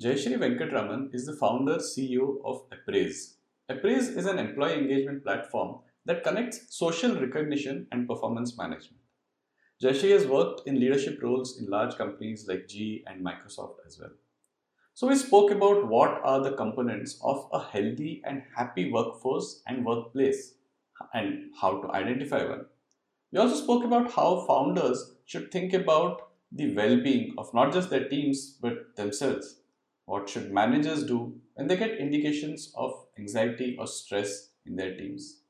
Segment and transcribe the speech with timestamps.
[0.00, 3.36] Jayashree Venkatraman is the founder CEO of Appraise.
[3.68, 9.02] Appraise is an employee engagement platform that connects social recognition and performance management.
[9.82, 14.12] Jayashree has worked in leadership roles in large companies like GE and Microsoft as well.
[14.94, 19.84] So, we spoke about what are the components of a healthy and happy workforce and
[19.84, 20.54] workplace
[21.12, 22.64] and how to identify one.
[23.32, 27.90] We also spoke about how founders should think about the well being of not just
[27.90, 29.59] their teams but themselves.
[30.10, 35.42] What should managers do when they get indications of anxiety or stress in their teams?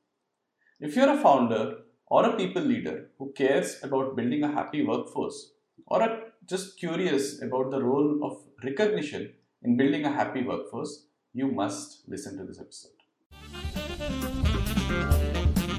[0.79, 5.53] If you're a founder or a people leader who cares about building a happy workforce
[5.87, 11.47] or are just curious about the role of recognition in building a happy workforce, you
[11.47, 12.91] must listen to this episode.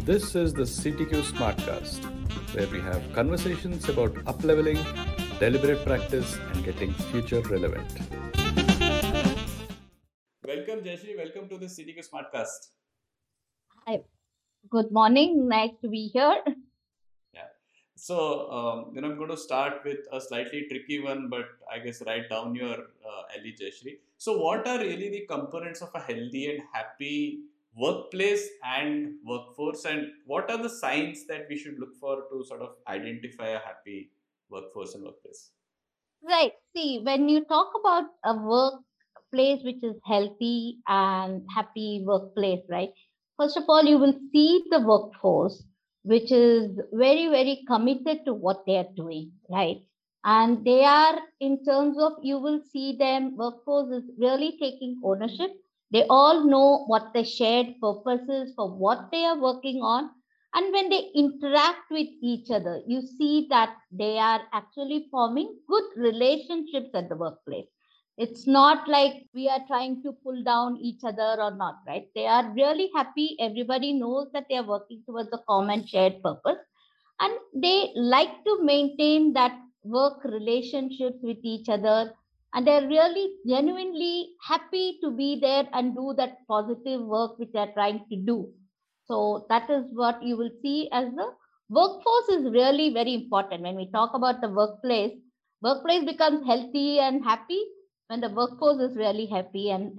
[0.05, 2.03] This is the CTQ Smartcast,
[2.56, 4.84] where we have conversations about upleveling,
[5.39, 8.22] deliberate practice, and getting future relevant.
[10.52, 11.16] Welcome, Jayashree.
[11.16, 12.67] Welcome to the CTQ Smartcast.
[13.86, 14.00] Hi.
[14.69, 15.48] Good morning.
[15.48, 16.42] Nice to be here.
[17.33, 17.47] Yeah.
[17.95, 21.78] So, um, you know, I'm going to start with a slightly tricky one, but I
[21.78, 23.95] guess right down your uh, alley, Jayashree.
[24.19, 30.08] So, what are really the components of a healthy and happy workplace and workforce and
[30.27, 34.11] what are the signs that we should look for to sort of identify a happy
[34.50, 35.53] workforce and workplace
[36.23, 38.34] right see when you talk about a
[39.33, 42.91] workplace which is healthy and happy workplace right
[43.39, 45.64] first of all you will see the workforce
[46.05, 49.78] which is very very committed to what they are doing right
[50.24, 55.50] and they are in terms of you will see them workforce is really taking ownership
[55.92, 60.11] they all know what the shared purpose is for what they are working on.
[60.55, 65.84] And when they interact with each other, you see that they are actually forming good
[65.96, 67.67] relationships at the workplace.
[68.23, 72.09] It's not like we are trying to pull down each other or not, right?
[72.15, 73.37] They are really happy.
[73.41, 76.58] Everybody knows that they are working towards a common shared purpose.
[77.20, 82.14] And they like to maintain that work relationships with each other
[82.55, 87.73] and they're really genuinely happy to be there and do that positive work which they're
[87.75, 88.48] trying to do
[89.07, 91.29] so that is what you will see as the
[91.69, 95.14] workforce is really very important when we talk about the workplace
[95.63, 97.61] workplace becomes healthy and happy
[98.12, 99.98] when the workforce is really happy and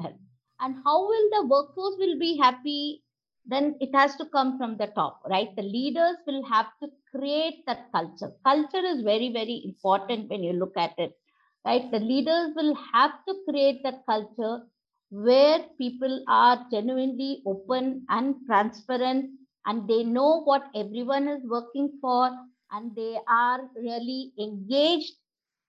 [0.59, 3.03] and how will the workforce will be happy?
[3.45, 5.49] Then it has to come from the top right?
[5.55, 8.31] The leaders will have to create that culture.
[8.45, 11.17] Culture is very very important when you look at it
[11.65, 11.89] right?
[11.91, 14.61] The leaders will have to create that culture
[15.09, 19.31] where people are genuinely open and transparent
[19.65, 22.29] and they know what everyone is working for
[22.71, 25.13] and they are really engaged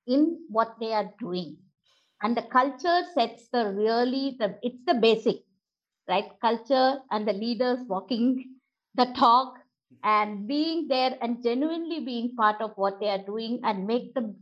[0.06, 1.56] in what they are doing
[2.24, 5.42] and the culture sets the really the it's the basic
[6.08, 8.26] right culture and the leaders walking
[8.94, 9.54] the talk
[10.02, 14.34] and being there and genuinely being part of what they are doing and make the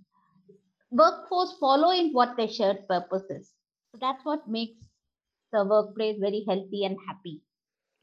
[0.90, 3.52] workforce following what their shared purpose is.
[3.92, 4.78] So that's what makes
[5.52, 7.42] the workplace very healthy and happy.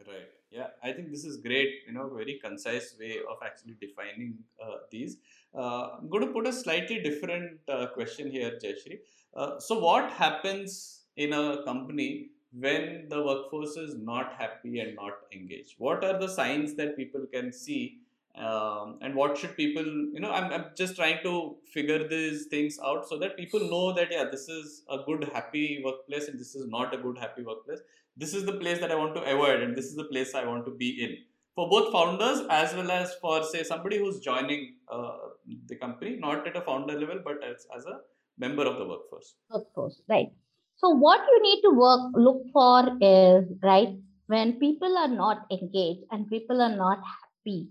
[0.07, 0.29] Right.
[0.51, 1.81] Yeah, I think this is great.
[1.85, 5.17] You know, very concise way of actually defining uh, these.
[5.55, 8.99] Uh, I'm going to put a slightly different uh, question here, Jayashree.
[9.35, 15.13] Uh, so, what happens in a company when the workforce is not happy and not
[15.31, 15.75] engaged?
[15.77, 17.99] What are the signs that people can see
[18.35, 22.79] um, and what should people you know I'm, I'm just trying to figure these things
[22.83, 26.55] out so that people know that yeah this is a good happy workplace and this
[26.55, 27.79] is not a good happy workplace
[28.15, 30.45] this is the place that i want to avoid and this is the place i
[30.45, 31.17] want to be in
[31.55, 35.17] for both founders as well as for say somebody who's joining uh,
[35.67, 37.99] the company not at a founder level but as, as a
[38.39, 39.35] member of the workforce
[39.75, 40.31] course right
[40.77, 43.95] so what you need to work look for is right
[44.27, 47.67] when people are not engaged and people are not happy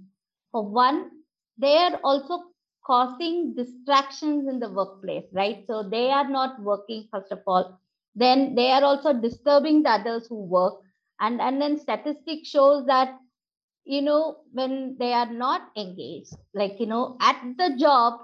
[0.53, 1.11] for one,
[1.59, 2.45] they are also
[2.85, 5.65] causing distractions in the workplace, right?
[5.67, 7.79] So they are not working, first of all.
[8.15, 10.81] Then they are also disturbing the others who work.
[11.21, 13.19] And, and then statistics shows that,
[13.85, 18.21] you know, when they are not engaged, like, you know, at the job,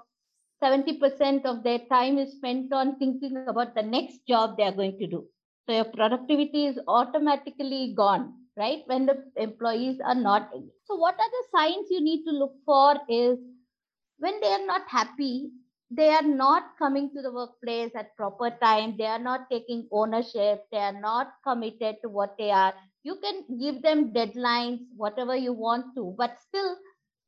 [0.63, 4.91] 70% of their time is spent on thinking about the next job they are going
[4.91, 5.19] to do.
[5.67, 8.83] So your productivity is automatically gone right?
[8.87, 10.51] When the employees are not.
[10.85, 13.39] So, what are the signs you need to look for is
[14.19, 15.51] when they are not happy,
[15.91, 20.65] they are not coming to the workplace at proper time, they are not taking ownership,
[20.73, 22.75] they are not committed to what they are.
[23.03, 26.77] You can give them deadlines, whatever you want to, but still,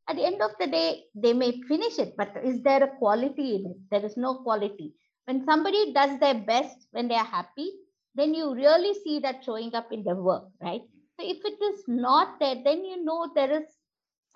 [0.08, 3.56] at the end of the day, they may finish it, but is there a quality
[3.56, 3.76] in it?
[3.90, 4.94] There is no quality.
[5.26, 7.72] when somebody does their best when they are happy,
[8.14, 10.82] then you really see that showing up in their work, right?
[11.18, 13.66] So if it is not there, then you know there is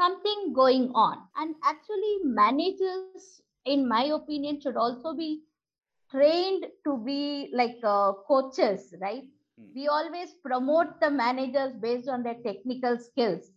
[0.00, 1.19] something going on.
[1.37, 5.43] And actually, managers, in my opinion, should also be
[6.11, 9.25] trained to be like uh, coaches, right?
[9.58, 9.67] Hmm.
[9.75, 13.50] We always promote the managers based on their technical skills,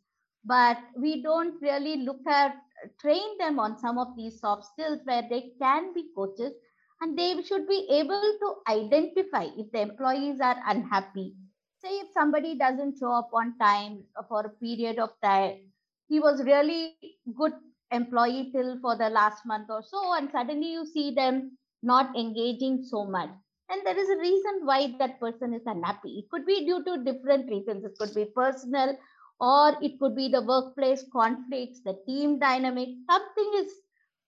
[0.46, 2.52] but we don't really look at
[2.84, 6.54] uh, train them on some of these soft skills where they can be coaches
[7.02, 11.36] and they should be able to identify if the employees are unhappy.
[11.82, 15.60] Say if somebody doesn't show up on time for a period of time,
[16.08, 16.96] he was really
[17.36, 17.54] good
[17.92, 22.84] employee till for the last month or so, and suddenly you see them not engaging
[22.84, 23.30] so much.
[23.70, 26.20] And there is a reason why that person is unhappy.
[26.20, 27.84] It could be due to different reasons.
[27.86, 28.98] It could be personal,
[29.40, 32.90] or it could be the workplace conflicts, the team dynamic.
[33.10, 33.72] Something is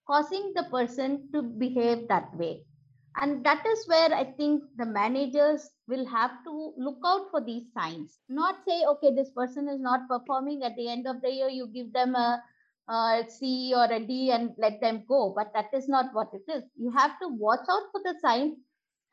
[0.06, 2.64] causing the person to behave that way.
[3.18, 7.64] And that is where I think the managers will have to look out for these
[7.72, 8.18] signs.
[8.28, 10.62] Not say, okay, this person is not performing.
[10.62, 12.42] At the end of the year, you give them a,
[12.88, 15.32] a C or a D and let them go.
[15.34, 16.64] But that is not what it is.
[16.76, 18.58] You have to watch out for the signs.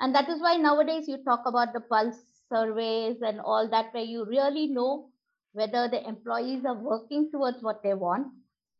[0.01, 2.19] And that is why nowadays you talk about the pulse
[2.51, 5.12] surveys and all that, where you really know
[5.53, 8.27] whether the employees are working towards what they want.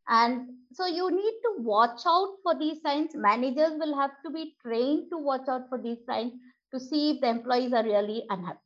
[0.07, 3.15] And so you need to watch out for these signs.
[3.15, 6.33] Managers will have to be trained to watch out for these signs
[6.73, 8.59] to see if the employees are really unhappy.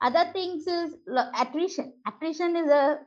[0.00, 0.94] Other things is
[1.38, 1.92] attrition.
[2.06, 3.00] Attrition is a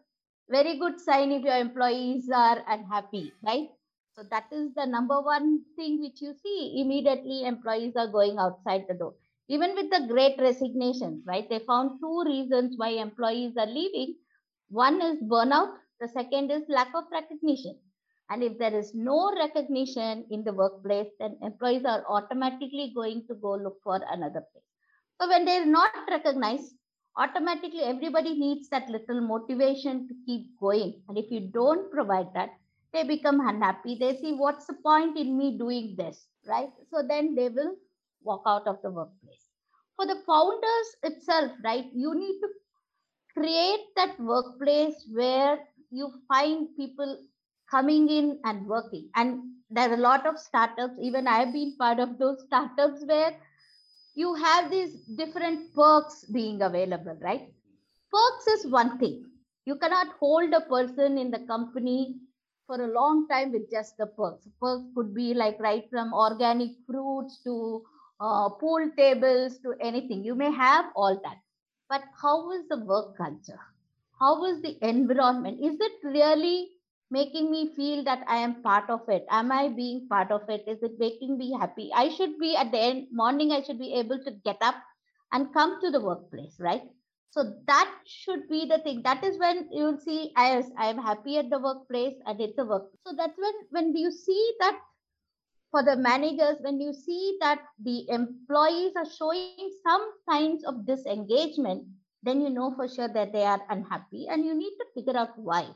[0.49, 3.69] very good sign if your employees are unhappy, right?
[4.15, 6.79] So that is the number one thing which you see.
[6.81, 9.15] Immediately employees are going outside the door.
[9.47, 11.49] Even with the great resignations, right?
[11.49, 14.15] They found two reasons why employees are leaving.
[14.73, 15.73] One is burnout
[16.03, 17.77] the second is lack of recognition.
[18.29, 23.35] And if there is no recognition in the workplace, then employees are automatically going to
[23.35, 24.65] go look for another place.
[25.21, 26.73] So when they're not recognized,
[27.17, 31.01] automatically everybody needs that little motivation to keep going.
[31.07, 32.49] And if you don't provide that,
[32.91, 33.95] they become unhappy.
[33.99, 36.71] They see what's the point in me doing this, right?
[36.91, 37.75] So then they will
[38.23, 39.47] walk out of the workplace.
[39.95, 42.49] For the founders itself, right, you need to
[43.37, 45.59] create that workplace where
[45.91, 47.17] you find people
[47.69, 49.09] coming in and working.
[49.15, 53.35] And there are a lot of startups, even I've been part of those startups where
[54.15, 57.49] you have these different perks being available, right?
[58.11, 59.25] Perks is one thing.
[59.65, 62.19] You cannot hold a person in the company
[62.67, 64.47] for a long time with just the perks.
[64.61, 67.83] Perks could be like right from organic fruits to
[68.19, 70.23] uh, pool tables to anything.
[70.23, 71.37] You may have all that.
[71.89, 73.59] But how is the work culture?
[74.19, 75.59] how is the environment?
[75.61, 76.69] Is it really
[77.11, 79.25] making me feel that i am part of it?
[79.29, 80.63] Am i being part of it?
[80.67, 81.91] Is it making me happy?
[81.93, 84.75] I should be at the end morning i should be able to get up
[85.31, 86.83] and come to the workplace right?
[87.31, 89.01] So that should be the thing.
[89.03, 92.65] That is when you will see i am happy at the workplace and it's a
[92.65, 92.89] work.
[93.05, 94.79] So that's when when you see that
[95.73, 99.89] for the managers when you see that the employees are showing some
[100.29, 101.71] signs of disengagement
[102.23, 105.37] then you know for sure that they are unhappy and you need to figure out
[105.37, 105.67] why.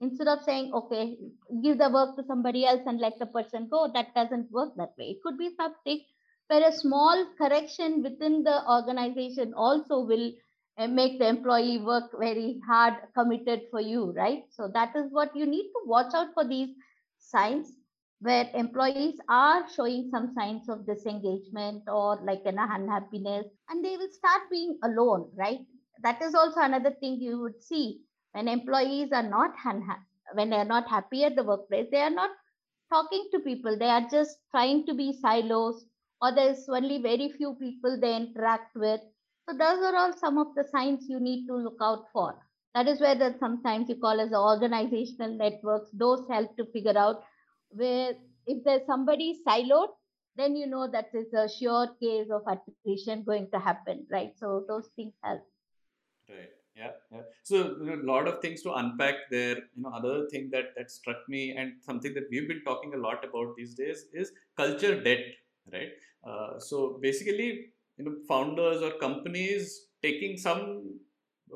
[0.00, 1.16] Instead of saying, okay,
[1.62, 4.92] give the work to somebody else and let the person go, that doesn't work that
[4.98, 5.06] way.
[5.16, 6.00] It could be something
[6.48, 10.32] where a small correction within the organization also will
[10.78, 14.44] uh, make the employee work very hard, committed for you, right?
[14.50, 16.70] So that is what you need to watch out for these
[17.18, 17.72] signs
[18.20, 24.10] where employees are showing some signs of disengagement or like an unhappiness and they will
[24.10, 25.60] start being alone right?
[26.02, 28.00] That is also another thing you would see
[28.32, 29.52] when employees are not
[30.34, 32.30] when they are not happy at the workplace they are not
[32.92, 35.86] talking to people they are just trying to be silos
[36.22, 39.00] or there's only very few people they interact with.
[39.48, 42.34] So those are all some of the signs you need to look out for.
[42.74, 47.22] That is where that sometimes you call as organizational networks those help to figure out
[47.70, 48.14] where
[48.46, 49.88] if there's somebody siloed
[50.36, 54.64] then you know that is a sure case of attrition going to happen right so
[54.68, 55.42] those things help
[56.28, 56.50] Right.
[56.76, 56.90] Yeah.
[57.10, 57.22] Yeah.
[57.42, 59.56] So a lot of things to unpack there.
[59.56, 62.98] You know, other thing that that struck me and something that we've been talking a
[62.98, 65.24] lot about these days is culture debt.
[65.72, 65.92] Right.
[66.26, 70.98] Uh, so basically, you know, founders or companies taking some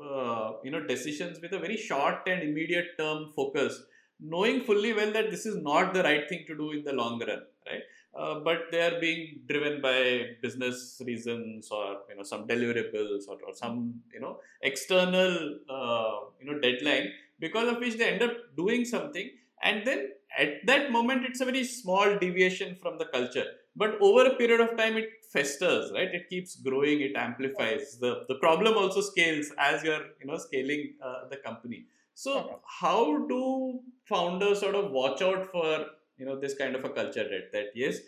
[0.01, 3.79] uh, you know decisions with a very short and immediate term focus,
[4.21, 7.19] knowing fully well that this is not the right thing to do in the long
[7.19, 7.41] run.
[7.67, 7.83] Right.
[8.13, 13.37] Uh, but they are being driven by business reasons or you know some deliverables or,
[13.47, 17.09] or some you know external uh, you know deadline
[17.39, 19.29] because of which they end up doing something.
[19.63, 23.45] And then at that moment it's a very small deviation from the culture.
[23.75, 26.13] But over a period of time it festers right?
[26.13, 26.99] It keeps growing.
[26.99, 27.97] It amplifies.
[27.97, 33.25] The the problem also scales as you're you know scaling uh, the company so how
[33.27, 35.85] do founders sort of watch out for
[36.17, 37.99] you know this kind of a culture that that yes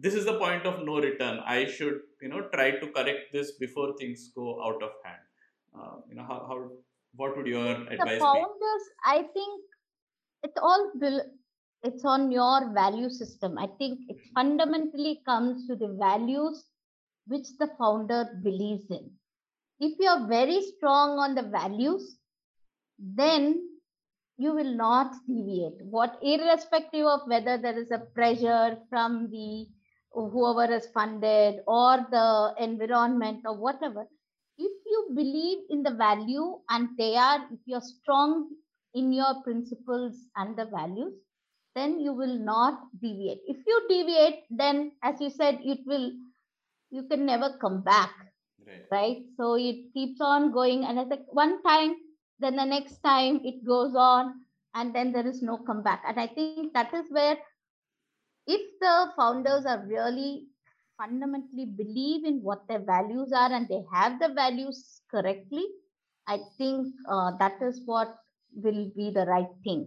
[0.00, 1.40] this is the point of no return.
[1.44, 5.20] I should you know try to correct this before things go out of hand.
[5.78, 6.70] Uh, you know how, how
[7.14, 8.18] what would your the advice be?
[8.20, 9.60] founders i think
[10.42, 10.92] it's all
[11.82, 13.58] it's on your value system.
[13.58, 16.64] I think it fundamentally comes to the values
[17.26, 19.10] which the founder believes in.
[19.80, 22.18] If you're very strong on the values
[23.02, 23.68] then
[24.38, 25.84] you will not deviate.
[25.84, 29.66] What irrespective of whether there is a pressure from the
[30.12, 34.06] whoever is funded or the environment or whatever
[34.58, 38.50] if you believe in the value and they are if you're strong
[38.94, 41.14] in your principles and the values
[41.74, 43.40] then you will not deviate.
[43.46, 46.12] If you deviate then as you said it will
[46.90, 48.10] you can never come back.
[48.66, 48.84] Right.
[48.90, 49.22] Right?
[49.38, 50.84] So it keeps on going.
[50.84, 51.96] And it's like one time
[52.42, 54.34] then the next time it goes on
[54.74, 57.36] and then there is no comeback and i think that is where
[58.46, 60.46] if the founders are really
[60.98, 65.64] fundamentally believe in what their values are and they have the values correctly
[66.28, 68.16] i think uh, that is what
[68.54, 69.84] will be the right thing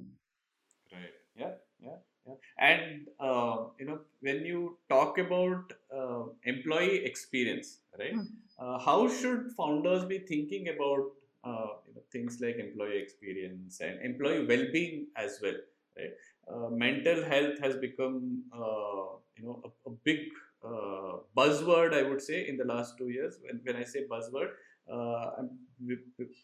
[0.92, 1.14] Right.
[1.38, 1.52] Yeah.
[1.82, 1.98] Yeah.
[2.28, 2.36] Yeah.
[2.60, 8.16] And uh, you know, when you talk about uh, employee experience, right?
[8.16, 8.28] Mm.
[8.60, 11.12] Uh, how should founders be thinking about
[11.46, 11.68] uh,
[12.12, 15.56] things like employee experience and employee well-being as well,
[15.98, 16.12] right?
[16.52, 20.20] Uh, mental health has become uh, you know a, a big
[20.64, 23.40] uh, buzzword, I would say, in the last two years.
[23.44, 24.50] When, when I say buzzword,
[24.92, 25.50] uh, I'm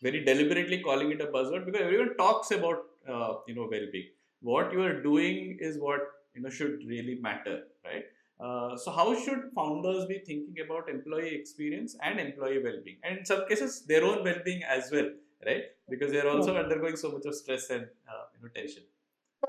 [0.01, 4.09] very deliberately calling it a buzzword because everyone talks about uh, you know well-being
[4.41, 6.01] what you are doing is what
[6.35, 7.55] you know should really matter
[7.85, 8.05] right
[8.41, 13.25] uh, so how should founders be thinking about employee experience and employee well-being and in
[13.25, 15.09] some cases their own well-being as well
[15.45, 18.83] right because they're also undergoing so much of stress and uh, you know tension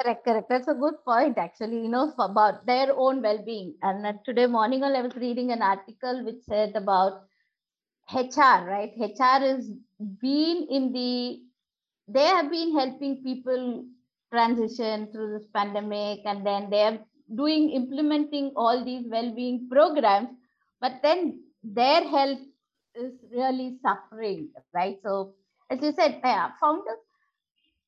[0.00, 0.48] Correct, correct.
[0.48, 3.74] That's a good point, actually, you know, about their own well being.
[3.82, 7.24] And uh, today morning, I was reading an article which said about
[8.10, 8.92] HR, right?
[8.98, 9.70] HR is
[10.22, 11.42] been in the,
[12.08, 13.84] they have been helping people
[14.32, 16.98] transition through this pandemic and then they are
[17.34, 20.28] doing, implementing all these well being programs,
[20.80, 22.40] but then their health
[22.94, 24.98] is really suffering, right?
[25.02, 25.34] So,
[25.70, 26.98] as you said, yeah, founders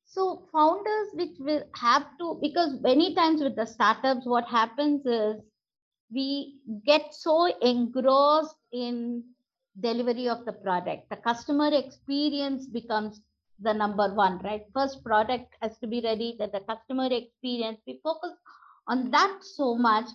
[0.06, 5.40] so founders which will have to because many times with the startups what happens is
[6.12, 9.24] we get so engrossed in
[9.80, 11.10] delivery of the product.
[11.10, 13.20] The customer experience becomes
[13.60, 14.62] the number one right?
[14.72, 17.80] First product has to be ready that the customer experience.
[17.86, 18.32] We focus
[18.88, 20.06] on that so much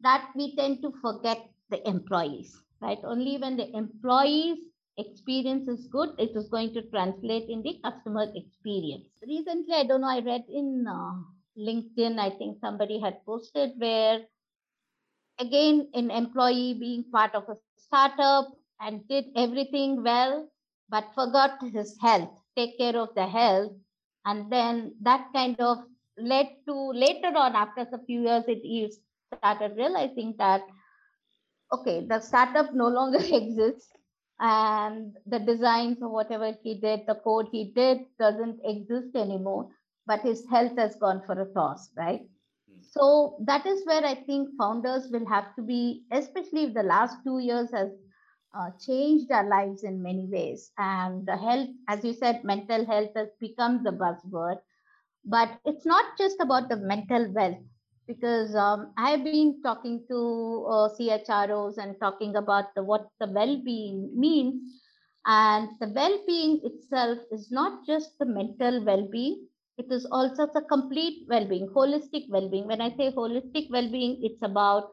[0.00, 1.38] that we tend to forget
[1.70, 2.98] the employees right?
[3.04, 4.58] Only when the employees
[4.96, 9.06] experience is good it is going to translate in the customer experience.
[9.26, 11.14] Recently i don't know i read in uh,
[11.56, 14.20] linkedin i think somebody had posted where
[15.38, 18.48] again an employee being part of a startup
[18.80, 20.48] and did everything well
[20.88, 23.72] but forgot his health take care of the health
[24.26, 25.78] and then that kind of
[26.22, 30.18] led to later on after a few years it he started realizing that
[31.72, 33.92] okay the startup no longer exists
[34.40, 39.68] and the designs or whatever he did the code he did doesn't exist anymore
[40.06, 42.26] but his health has gone for a toss right
[42.68, 42.80] Hmm.
[42.80, 47.18] so that is where i think founders will have to be especially if the last
[47.24, 47.90] two years has
[48.54, 53.10] uh, changed our lives in many ways and the health as you said mental health
[53.16, 54.58] has become the buzzword
[55.24, 57.58] but it's not just about the mental wealth
[58.06, 63.26] because um, I have been talking to uh, CHROs and talking about the, what the
[63.28, 64.62] well-being means,
[65.26, 69.46] and the well-being itself is not just the mental well-being;
[69.78, 72.66] it is also the complete well-being, holistic well-being.
[72.66, 74.90] When I say holistic well-being, it's about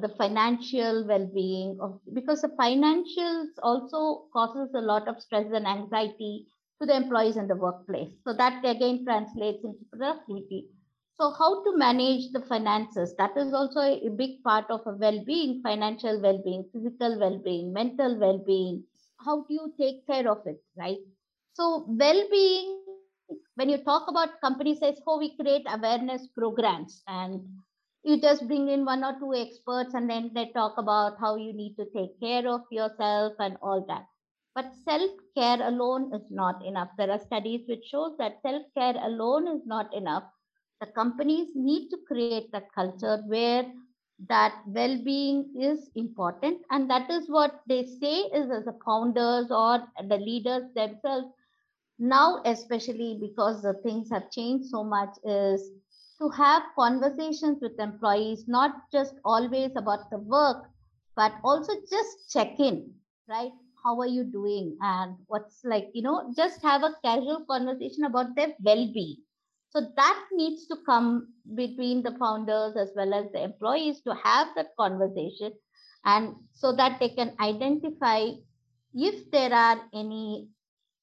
[0.00, 6.46] the financial well-being of because the financials also causes a lot of stress and anxiety
[6.80, 8.10] to the employees in the workplace.
[8.26, 10.68] So that again translates into productivity.
[11.18, 13.14] So how to manage the finances?
[13.16, 18.84] That is also a big part of a well-being, financial well-being, physical well-being, mental well-being.
[19.24, 20.98] How do you take care of it, right?
[21.54, 22.82] So well-being,
[23.54, 27.40] when you talk about company says, oh, we create awareness programs and
[28.04, 31.54] you just bring in one or two experts and then they talk about how you
[31.54, 34.04] need to take care of yourself and all that
[34.56, 36.90] but self care alone is not enough.
[36.98, 40.24] There are studies which shows that self care alone is not enough.
[40.80, 43.66] The companies need to create that culture where
[44.28, 49.86] that well-being is important and that is what they say is as the founders or
[50.08, 51.28] the leaders themselves
[51.98, 55.70] now especially because the things have changed so much is
[56.18, 60.64] to have conversations with employees not just always about the work
[61.16, 62.94] but also just check in
[63.28, 63.52] right
[63.86, 64.76] how are you doing?
[64.82, 69.18] And what's like you know just have a casual conversation about their well-being.
[69.70, 74.48] So that needs to come between the founders as well as the employees to have
[74.56, 75.52] that conversation.
[76.04, 78.30] And so that they can identify
[78.94, 80.50] if there are any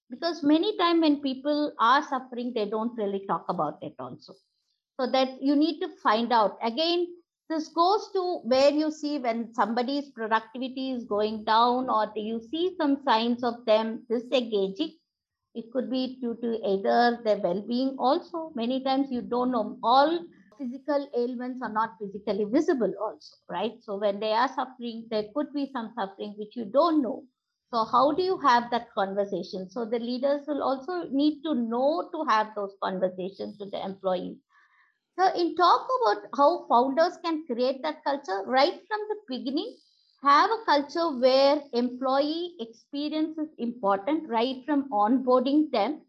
[0.10, 4.34] because many times when people are suffering they don't really talk about it also.
[5.00, 6.58] So that you need to find out.
[6.64, 7.08] Again
[7.50, 12.76] this goes to where you see when somebody's productivity is going down or you see
[12.78, 14.98] some signs of them disengaging?
[15.56, 18.52] It could be due to either their well-being also.
[18.56, 19.78] Many times you don't know.
[19.84, 20.26] All
[20.58, 23.74] physical ailments are not physically visible also right?
[23.82, 27.24] So when they are suffering there could be some suffering which you don't know.
[27.74, 29.70] So how do you have that conversation?
[29.70, 34.38] So the leaders will also need to know to have those conversations with the employees
[35.18, 39.76] so in talk about how founders can create that culture right from the beginning
[40.24, 46.02] have a culture where employee experience is important right from onboarding them.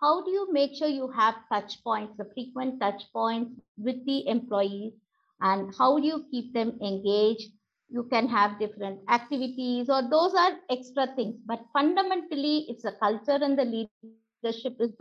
[0.00, 4.26] How do you make sure you have touch points the frequent touch points with the
[4.26, 4.92] employees?
[5.40, 7.52] And how do you keep them engaged?
[7.88, 11.36] You can have different activities or those are extra things.
[11.46, 15.00] But fundamentally it's a culture and the leadership is the should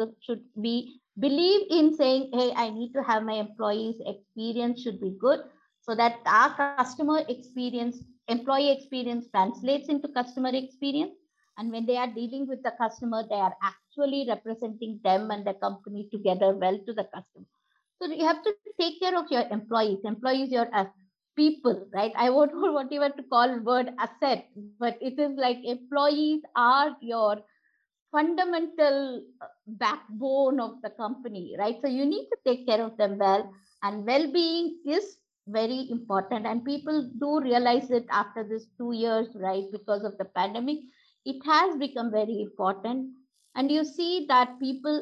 [0.61, 5.39] be believe in saying hey i need to have my employees experience should be good
[5.81, 11.13] so that our customer experience employee experience translates into customer experience.
[11.57, 15.53] And when they are dealing with the customer they are actually representing them and the
[15.55, 17.45] company together well to the customer.
[18.01, 19.85] So you have to take care of your employees.
[19.89, 20.75] Employees your uh,
[21.35, 22.11] people right?
[22.15, 24.47] I won't what even to call word asset
[24.79, 27.37] but it is like employees are your
[28.11, 29.23] fundamental
[29.77, 31.77] backbone of the company right?
[31.81, 33.51] So you need to take care of them well.
[33.83, 36.45] And well-being is very important.
[36.45, 39.63] And people do realize it after this two years right?
[39.71, 40.79] Because of the pandemic
[41.25, 43.09] it has become very important.
[43.55, 45.01] And you see that people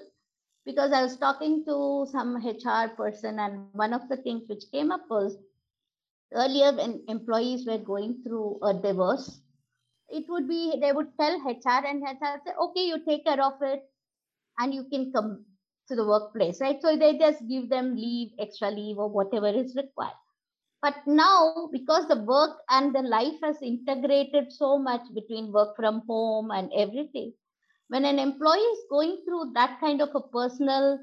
[0.65, 4.77] because i was talking to some hr person and one of the things which came
[4.77, 5.23] up was
[6.33, 9.41] earlier when employees were going through a divorce
[10.09, 13.61] it would be they would tell hr and hr say okay you take care of
[13.61, 13.83] it
[14.59, 15.45] and you can come
[15.87, 16.81] to the workplace right?
[16.81, 20.13] So they just give them leave extra leave or whatever is required.
[20.81, 26.03] But now because the work and the life has integrated so much between work from
[26.07, 27.33] home and everything
[27.87, 30.99] when an employee is going through that kind of a personal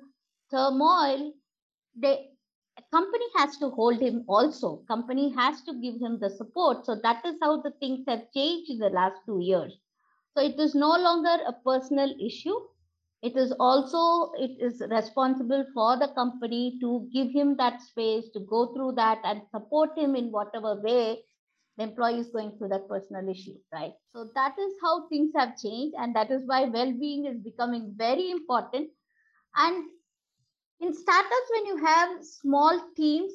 [0.51, 1.33] turmoil
[1.97, 2.19] the
[2.93, 4.83] company has to hold him also.
[4.89, 6.85] Company has to give him the support.
[6.85, 9.77] So that is how the things have changed in the last two years.
[10.37, 12.59] So it is no longer a personal issue
[13.29, 18.41] it is also it is responsible for the company to give him that space to
[18.41, 21.25] go through that and support him in whatever way
[21.79, 23.95] the employee is going through that personal issue right?
[24.13, 28.31] So that is how things have changed and that is why well-being is becoming very
[28.31, 28.91] important.
[29.57, 29.85] And
[30.81, 33.33] in startups when you have small teams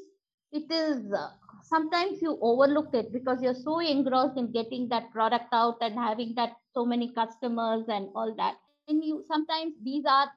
[0.52, 1.30] it is uh,
[1.64, 6.34] sometimes you overlook it because you're so engrossed in getting that product out and having
[6.36, 8.56] that so many customers and all that
[8.90, 9.24] and you.
[9.28, 10.28] Sometimes these are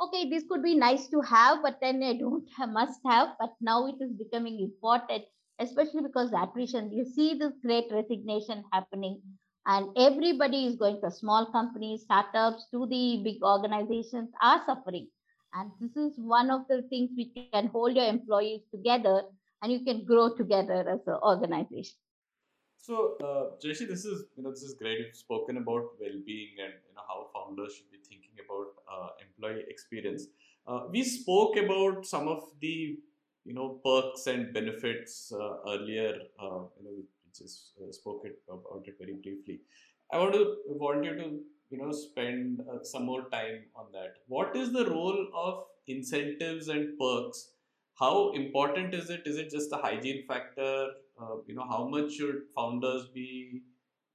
[0.00, 3.30] okay this could be nice to have but then i don't have, must have.
[3.40, 5.24] But now it is becoming important
[5.60, 9.20] especially because attrition you see this great resignation happening.
[9.64, 15.08] And everybody is going to small companies startups to the big organizations are suffering.
[15.54, 19.22] And this is one of the things which can hold your employees together
[19.62, 21.94] and you can grow together as an organization.
[22.82, 24.98] So, uh, this is you know this is great.
[24.98, 29.64] You've spoken about well-being and you know how founders should be thinking about uh, employee
[29.68, 30.26] experience.
[30.66, 32.98] Uh, we spoke about some of the
[33.44, 36.12] you know perks and benefits uh, earlier.
[36.40, 37.04] Uh, you know, we
[37.38, 39.60] just uh, spoke it about it very briefly.
[40.12, 41.28] I want to want you to
[41.70, 46.68] you know spend uh, some more time on that what is the role of incentives
[46.68, 47.40] and perks
[47.98, 50.74] how important is it is it just a hygiene factor
[51.46, 53.62] you know how much should founders be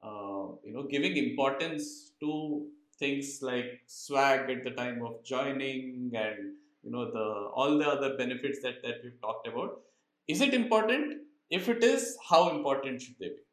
[0.03, 2.67] uh, you know giving importance to
[2.99, 8.15] things like swag at the time of joining and you know the all the other
[8.17, 9.81] benefits that that we've talked about.
[10.27, 11.21] Is it important?
[11.49, 13.43] If it is how important should they be?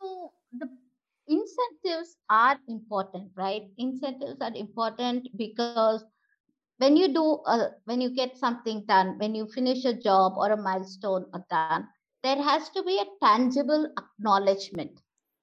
[0.00, 0.68] So the
[1.28, 3.62] incentives are important, right?
[3.78, 6.04] Incentives are important because
[6.78, 10.52] when you do uh, when you get something done when you finish a job or
[10.52, 11.86] a milestone or done
[12.24, 14.98] there has to be a tangible acknowledgement.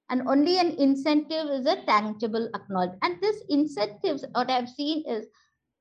[0.09, 5.27] And only an incentive is a tangible acknowledgement and this incentives what i've seen is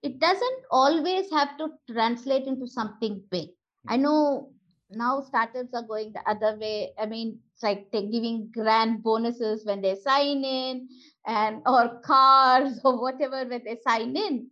[0.02, 3.48] it doesn't always have to translate into something big.
[3.88, 4.52] I know
[4.90, 6.92] now startups are going the other way.
[6.98, 10.88] I mean it's like they're giving grand bonuses when they sign in
[11.26, 14.48] and or cars or whatever when they sign in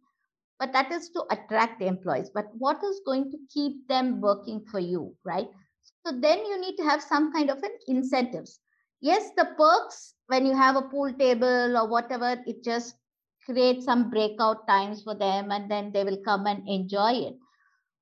[0.58, 2.30] but that is to attract the employees.
[2.32, 5.48] But what is going to keep them working for you right?
[6.06, 8.60] So then you need to have some kind of an incentives.
[9.00, 12.96] Yes the perks when you have a pool table or whatever it just
[13.44, 17.36] creates some breakout times for them and then they will come and enjoy it.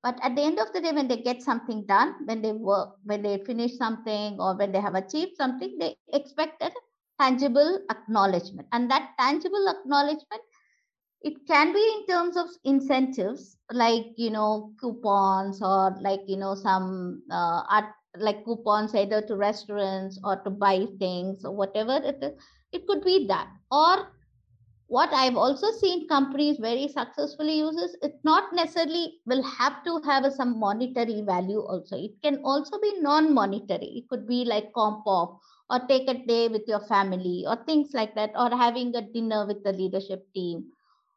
[0.03, 2.95] But at the end of the day when they get something done when they work
[3.03, 6.71] when they finish something or when they have achieved something they expect a
[7.19, 8.67] tangible acknowledgement.
[8.71, 10.41] And that tangible acknowledgement
[11.21, 16.55] it can be in terms of incentives like you know coupons or like you know
[16.55, 17.85] some uh, art,
[18.17, 22.33] like coupons either to restaurants or to buy things or whatever it is.
[22.71, 23.49] It could be that.
[23.71, 24.07] Or
[24.87, 30.23] what i've also seen companies very successfully uses it not necessarily will have to have
[30.25, 31.97] a, some monetary value also.
[31.97, 33.91] It can also be non-monetary.
[33.99, 37.93] It could be like comp off or take a day with your family or things
[37.93, 40.71] like that or having a dinner with the leadership team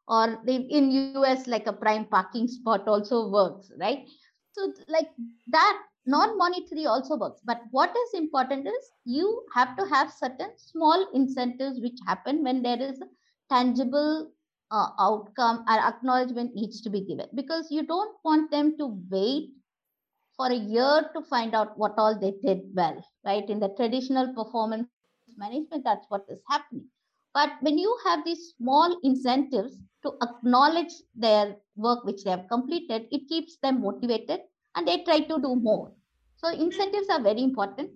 [0.07, 4.07] or in us like a prime parking spot also works right?
[4.53, 5.09] So like
[5.47, 7.41] that non-monetary also works.
[7.43, 12.61] But what is important is you have to have certain small incentives which happen when
[12.61, 13.07] there is a
[13.53, 14.31] tangible
[14.71, 17.27] uh, outcome or acknowledgement needs to be given.
[17.35, 19.51] Because you don't want them to wait
[20.35, 23.49] for a year to find out what all they did well right?
[23.49, 24.87] In the traditional performance
[25.37, 26.87] management that's what is happening
[27.33, 33.07] but when you have these small incentives to acknowledge their work which they have completed,
[33.11, 34.41] it keeps them motivated
[34.75, 35.91] and they try to do more.
[36.35, 37.91] So incentives are very important.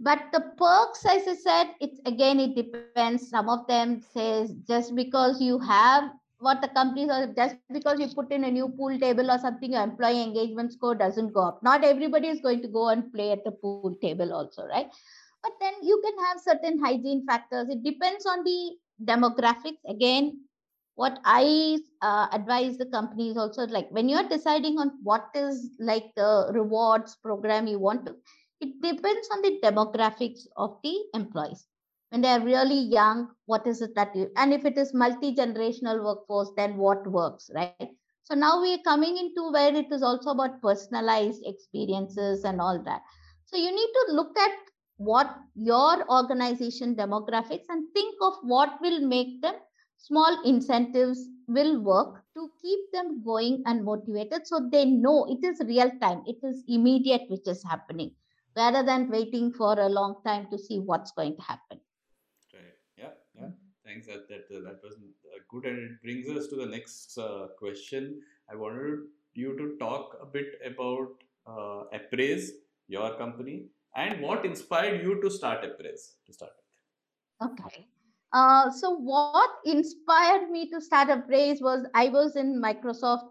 [0.00, 3.28] But the perks, as I said, it's again it depends.
[3.30, 8.08] Some of them says just because you have what the companies are just because you
[8.08, 11.62] put in a new pool table or something, your employee engagement score doesn't go up.
[11.62, 14.88] Not everybody is going to go and play at the pool table, also, right?
[15.44, 17.68] But then you can have certain hygiene factors.
[17.68, 19.84] It depends on the demographics.
[19.88, 20.40] Again
[20.96, 26.04] what i uh, advise the companies also like when you're deciding on what is like
[26.14, 28.14] the rewards program you want to
[28.60, 31.66] it depends on the demographics of the employees.
[32.10, 36.04] When they are really young what is it that you and if it is multi-generational
[36.04, 37.88] workforce then what works right?
[38.22, 42.82] So now we are coming into where it is also about personalized experiences and all
[42.84, 43.02] that.
[43.46, 44.52] So you need to look at
[44.96, 49.54] what your organization demographics and think of what will make them
[49.96, 55.60] small incentives will work to keep them going and motivated so they know it is
[55.66, 58.10] real time it is immediate which is happening
[58.56, 61.80] rather than waiting for a long time to see what's going to happen.
[62.52, 62.62] Right.
[62.96, 63.48] Yeah yeah.
[63.84, 67.18] Thanks that that, uh, that was uh, good and it brings us to the next
[67.18, 68.20] uh, question.
[68.50, 69.00] I wanted
[69.34, 71.08] you to talk a bit about
[71.46, 72.52] uh, appraise
[72.86, 77.50] your company and what inspired you to start Appraise to start with?
[77.50, 77.86] Okay.
[78.32, 83.30] Uh, so what inspired me to start Appraise was I was in Microsoft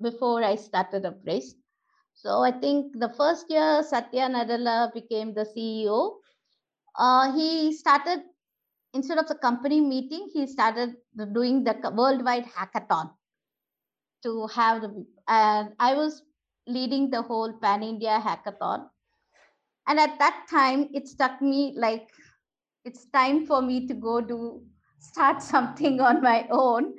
[0.00, 1.56] before I started Appraise.
[2.14, 6.16] So I think the first year Satya Nadella became the CEO.
[6.96, 8.20] Uh, he started
[8.94, 10.94] instead of the company meeting, he started
[11.32, 13.10] doing the worldwide hackathon
[14.22, 16.22] to have the and I was
[16.66, 18.88] leading the whole pan India hackathon
[19.88, 22.08] and at that time it struck me like
[22.84, 24.62] it's time for me to go do
[24.98, 26.94] start something on my own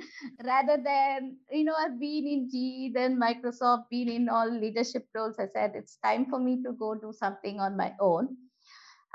[0.45, 5.39] rather than you know i've been in ge then microsoft been in all leadership roles.
[5.39, 8.35] I said it's time for me to go do something on my own.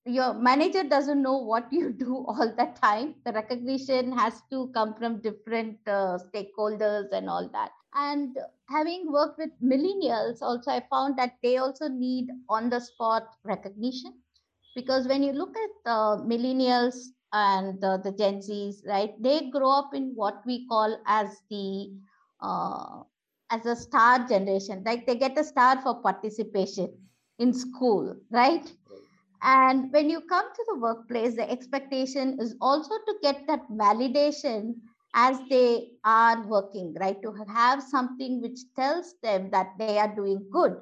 [0.05, 3.15] your manager doesn't know what you do all the time.
[3.25, 7.71] The recognition has to come from different uh, stakeholders and all that.
[7.95, 8.37] And
[8.69, 14.15] having worked with millennials also i found that they also need on the spot recognition.
[14.75, 16.97] Because when you look at uh, millennials
[17.33, 21.91] and uh, the gen z's right they grow up in what we call as the
[22.41, 23.03] uh,
[23.51, 26.89] as a star generation like they get a star for participation
[27.39, 28.73] in school right
[29.43, 34.75] And when you come to the workplace, the expectation is also to get that validation
[35.15, 37.21] as they are working, right?
[37.27, 40.73] To have something which tells them that they are doing good.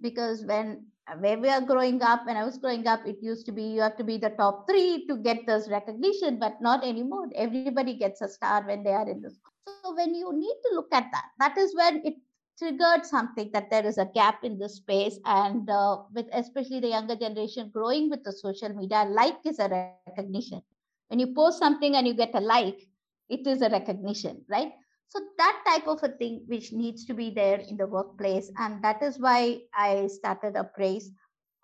[0.00, 0.86] Because when
[1.18, 3.80] where we are growing up, when I was growing up, it used to be you
[3.82, 7.28] have to be the top three to get this recognition, but not anymore.
[7.34, 9.38] Everybody gets a star when they are in this.
[9.66, 12.14] So when you need to look at that, that is when it
[12.58, 16.88] triggered something that there is a gap in the space and uh, with especially the
[16.88, 20.36] younger generation growing with the social media like is a recognition.
[20.82, 22.60] When you post something and you get a like
[23.10, 24.72] it is a recognition right?
[25.06, 28.82] So that type of a thing which needs to be there in the workplace and
[28.82, 31.10] that is why i started appraise.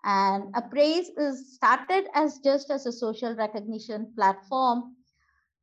[0.03, 4.95] And appraise is started as just as a social recognition platform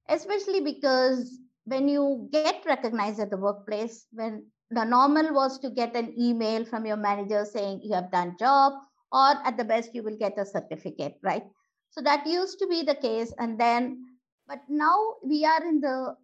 [0.09, 5.95] especially because when you get recognized at the workplace when the normal was to get
[5.97, 8.73] an email from your manager saying you have done job
[9.13, 11.45] or at the best you will get a certificate right?
[11.91, 14.05] So that used to be the case and then
[14.49, 16.17] but now we are in the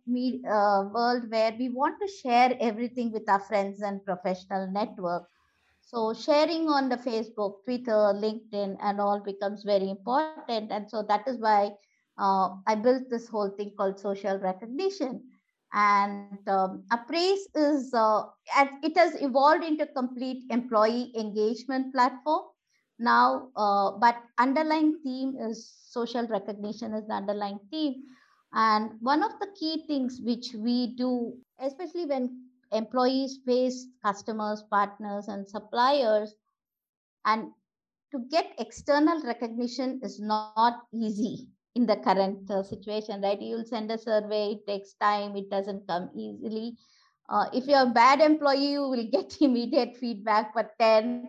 [0.48, 5.24] uh, world where we want to share everything with our friends and professional network.
[5.82, 11.08] So sharing on the facebook twitter linkedin and all becomes very important and so that
[11.08, 11.54] is why
[12.00, 15.22] uh, i built this whole thing called social recognition
[15.72, 18.22] and um, appraise is uh,
[18.82, 22.42] it has evolved into a complete employee engagement platform.
[22.98, 28.02] Now uh, but underlying theme is social recognition is the underlying theme.
[28.52, 35.28] And one of the key things which we do especially when employees face customers partners
[35.28, 36.34] and suppliers
[37.24, 37.50] and
[38.12, 40.60] to get external recognition is not
[40.92, 43.40] easy in the current uh, situation, right?
[43.40, 46.76] You'll send a survey, it takes time, it doesn't come easily.
[47.28, 51.20] Uh, if you're a bad employee, you will get immediate feedback, but then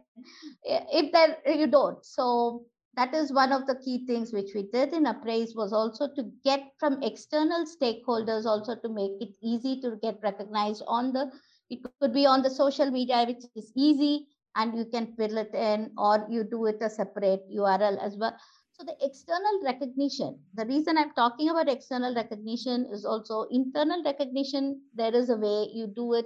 [0.66, 2.04] if that you don't.
[2.06, 6.08] So that is one of the key things which we did in appraise was also
[6.16, 11.32] to get from external stakeholders also to make it easy to get recognized on the
[11.70, 15.54] it could be on the social media which is easy and you can fill it
[15.54, 18.36] in or you do it a separate url as well
[18.74, 24.82] so the external recognition, the reason I'm talking about external recognition is also internal recognition.
[24.96, 26.26] There is a way you do it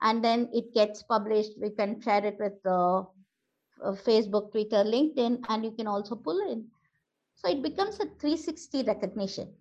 [0.00, 1.52] and then it gets published.
[1.60, 3.04] We can share it with uh,
[4.06, 6.66] Facebook, Twitter, LinkedIn, and you can also pull in.
[7.34, 9.52] So it becomes a 360 recognition,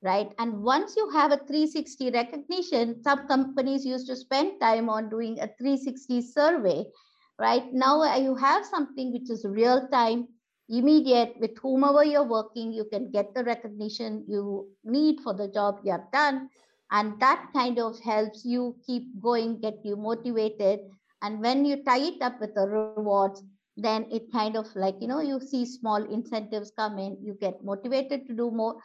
[0.00, 0.30] right?
[0.38, 5.40] And once you have a 360 recognition, some companies used to spend time on doing
[5.40, 6.84] a 360 survey,
[7.40, 7.64] right?
[7.72, 10.28] Now you have something which is real time
[10.68, 15.78] immediate with whomever you're working you can get the recognition you need for the job
[15.84, 16.48] you have done.
[16.90, 20.80] And that kind of helps you keep going get you motivated.
[21.22, 23.42] And when you tie it up with the rewards
[23.76, 27.64] then it kind of like you know you see small incentives come in you get
[27.64, 28.76] motivated to do more.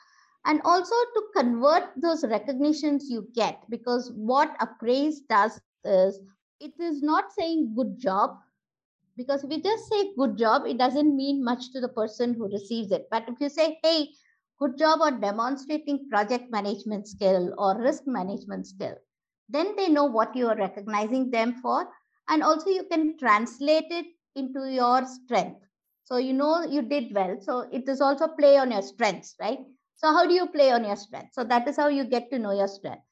[0.45, 6.19] And also to convert those recognitions you get because what appraise does is
[6.59, 8.37] it is not saying good job
[9.19, 12.49] because if you just say good job, it doesn't mean much to the person who
[12.51, 13.07] receives it.
[13.11, 14.09] But if you say, hey,
[14.59, 18.95] good job on demonstrating project management skill or risk management skill,
[19.49, 21.87] then they know what you are recognizing them for.
[22.29, 24.05] And also you can translate it
[24.35, 25.61] into your strength.
[26.05, 27.37] So you know you did well.
[27.41, 29.59] So it is also play on your strengths, right?
[29.97, 31.33] So how do you play on your strength?
[31.33, 33.03] So that is how you get to know your strength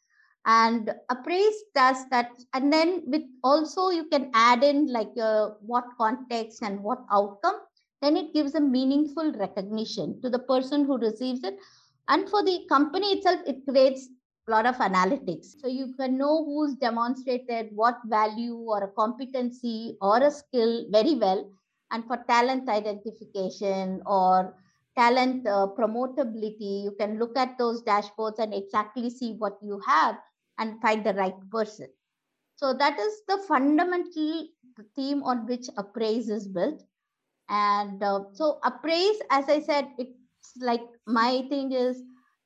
[0.47, 5.85] and appraise does that and then with also you can add in like uh, what
[5.99, 7.59] context and what outcome
[8.01, 11.57] then it gives a meaningful recognition to the person who receives it.
[12.07, 14.07] And for the company itself it creates
[14.47, 15.59] a lot of analytics.
[15.59, 21.15] So you can know who's demonstrated what value or a competency or a skill very
[21.15, 21.51] well.
[21.91, 24.55] And for talent identification or
[24.95, 30.15] talent uh, promotability you can look at those dashboards and exactly see what you have
[30.57, 31.87] and find the right person.
[32.55, 34.47] So that is the fundamental
[34.95, 36.83] theme on which appraise is built.
[37.49, 40.13] And uh, so appraise, as I said, it's
[40.59, 42.01] like my thing is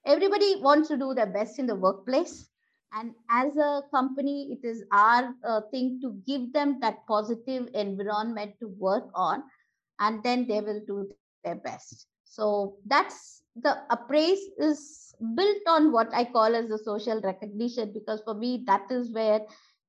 [0.06, 2.50] everybody wants to do their best in the workplace.
[2.94, 8.56] And as a company, it is our uh, thing to give them that positive environment
[8.60, 9.44] to work on,
[10.00, 11.10] and then they will do
[11.46, 12.08] their best.
[12.26, 18.22] So that's the appraise is built on what I call as the social recognition, because
[18.24, 19.42] for me, that is where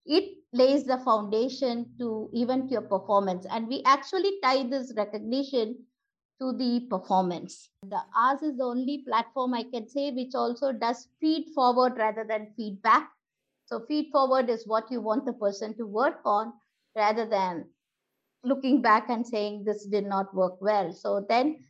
[0.04, 3.46] it lays the foundation to even to your performance.
[3.50, 5.76] And we actually tie this recognition
[6.40, 7.70] to the performance.
[7.88, 12.24] The ours is the only platform I can say which also does feed forward rather
[12.28, 13.08] than feedback.
[13.66, 16.52] So feed forward is what you want the person to work on
[16.96, 17.66] rather than
[18.44, 20.92] looking back and saying this did not work well.
[20.92, 21.64] So then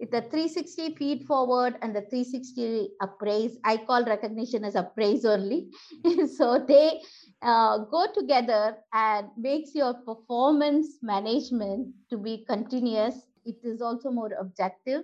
[0.00, 5.70] the 360 feed forward and the 360 appraise, I call recognition as appraise only.
[6.36, 7.00] so they
[7.42, 13.14] uh, go together and makes your performance management to be continuous.
[13.44, 15.02] It is also more objective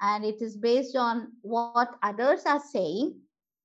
[0.00, 3.14] and it is based on what others are saying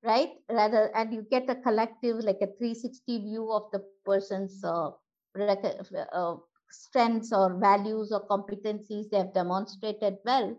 [0.04, 4.92] right rather and you get a collective like a 360 view of the person's uh,
[5.38, 6.36] uh,
[6.72, 10.56] strengths or values or competencies they have demonstrated well.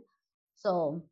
[0.56, 1.04] So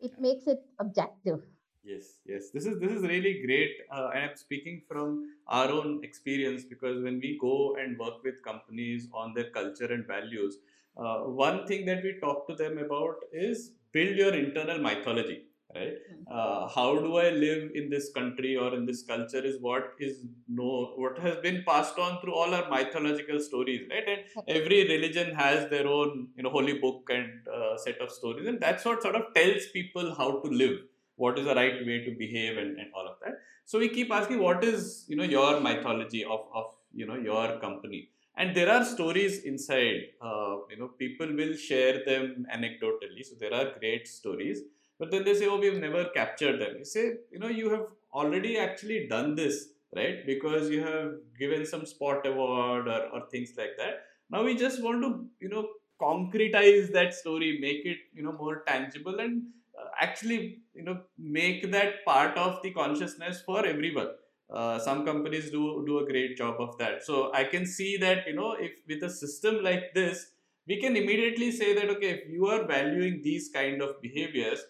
[0.00, 1.40] it makes it objective.
[1.84, 2.50] Yes yes.
[2.50, 7.02] This is this is really great uh, and i'm speaking from our own experience because
[7.02, 10.58] when we go and work with companies on their culture and values
[10.96, 15.47] uh, one thing that we talk to them about is build your internal mythology
[15.78, 15.96] right?
[16.10, 16.22] Hmm.
[16.38, 20.14] uh, how do i live in this country or in this culture is what is
[20.60, 20.70] no
[21.02, 24.08] what has been passed on through all our mythological stories right?
[24.08, 28.46] And every religion has their own you know holy book and uh, set of stories.
[28.46, 30.78] And that's what sort of tells people how to live
[31.16, 33.34] what is the right way to behave and, and all of that.
[33.64, 37.58] So we keep asking what is you know your mythology of of you know your
[37.60, 38.10] company?
[38.36, 43.24] And there are stories inside uh, you know people will share them anecdotally.
[43.30, 44.60] So there are great stories
[44.98, 46.76] but then they say, oh, we've never captured them.
[46.78, 50.24] You say, you know, you have already actually done this, right?
[50.26, 54.04] Because you have given some spot award or, or things like that.
[54.30, 55.68] Now we just want to, you know,
[56.00, 59.42] concretize that story, make it, you know, more tangible and
[59.78, 64.08] uh, actually, you know, make that part of the consciousness for everyone.
[64.50, 67.04] Uh, some companies do do a great job of that.
[67.04, 70.30] So I can see that, you know, if with a system like this,
[70.66, 74.64] we can immediately say that, okay, if you are valuing these kind of behaviors,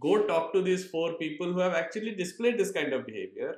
[0.00, 3.54] go talk to these four people who have actually displayed this kind of behavior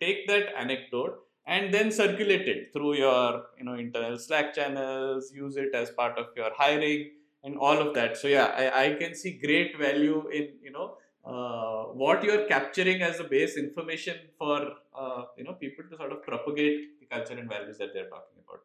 [0.00, 5.56] take that anecdote and then circulate it through your you know internal slack channels use
[5.56, 7.10] it as part of your hiring
[7.44, 8.16] and all of that.
[8.16, 13.02] So yeah i, I can see great value in you know uh, what you're capturing
[13.02, 17.34] as a base information for uh, you know people to sort of propagate the culture
[17.34, 18.60] and values that they're talking about.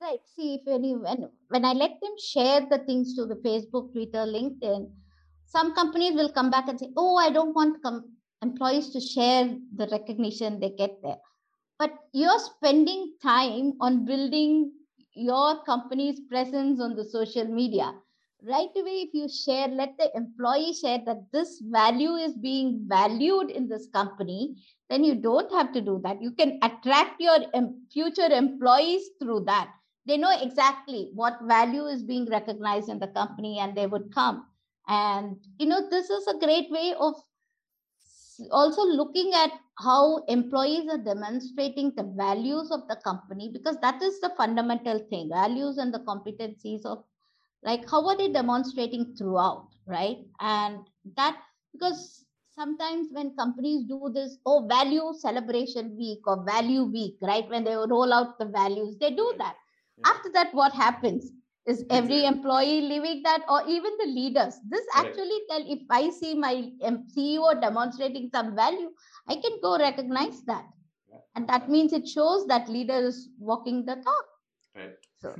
[0.00, 0.20] Right.
[0.34, 4.24] See if any when, when i let them share the things to the facebook twitter
[4.36, 4.90] linkedin
[5.46, 7.78] some companies will come back and say, oh, I don't want
[8.42, 11.18] employees to share the recognition they get there.
[11.78, 14.72] But you're spending time on building
[15.14, 17.92] your company's presence on the social media.
[18.42, 23.50] Right away, if you share, let the employee share that this value is being valued
[23.50, 24.56] in this company,
[24.90, 26.20] then you don't have to do that.
[26.20, 27.38] You can attract your
[27.92, 29.70] future employees through that.
[30.06, 34.44] They know exactly what value is being recognized in the company and they would come
[34.88, 37.14] and you know this is a great way of
[38.50, 44.20] also looking at how employees are demonstrating the values of the company because that is
[44.20, 47.04] the fundamental thing values and the competencies of
[47.62, 50.18] like how are they demonstrating throughout right?
[50.40, 50.80] And
[51.16, 51.36] that
[51.72, 57.48] because sometimes when companies do this oh value celebration week or value week right?
[57.48, 59.56] When they roll out the values they do that.
[59.98, 60.10] Yeah.
[60.10, 61.32] after that what happens
[61.66, 64.54] is every employee living that or even the leaders.
[64.68, 68.90] This actually tell if i see my ceo demonstrating some value
[69.28, 70.66] i can go recognize that.
[71.34, 74.26] And that means it shows that leader is walking the talk.
[74.74, 74.94] Right.
[75.20, 75.34] So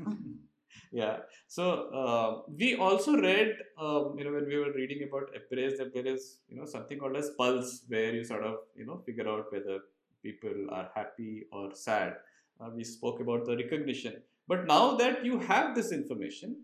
[0.93, 1.19] yeah.
[1.49, 1.65] So
[2.01, 6.07] uh, we also read um, you know when we were reading about appraise that there
[6.07, 9.53] is you know something called as pulse where you sort of you know figure out
[9.53, 9.81] whether
[10.23, 12.17] people are happy or sad.
[12.61, 16.57] Uh, we spoke about the recognition but now that you have this information,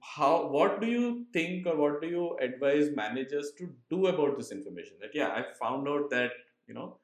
[0.00, 4.52] how what do you think or what do you advise managers to do about this
[4.52, 4.94] information?
[5.00, 6.30] That yeah, I found out that
[6.66, 6.98] you know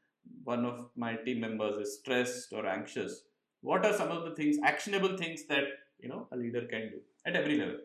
[0.44, 3.22] one of my team members is stressed or anxious.
[3.60, 5.64] What are some of the things, actionable things that
[5.98, 7.78] you know a leader can do at every level?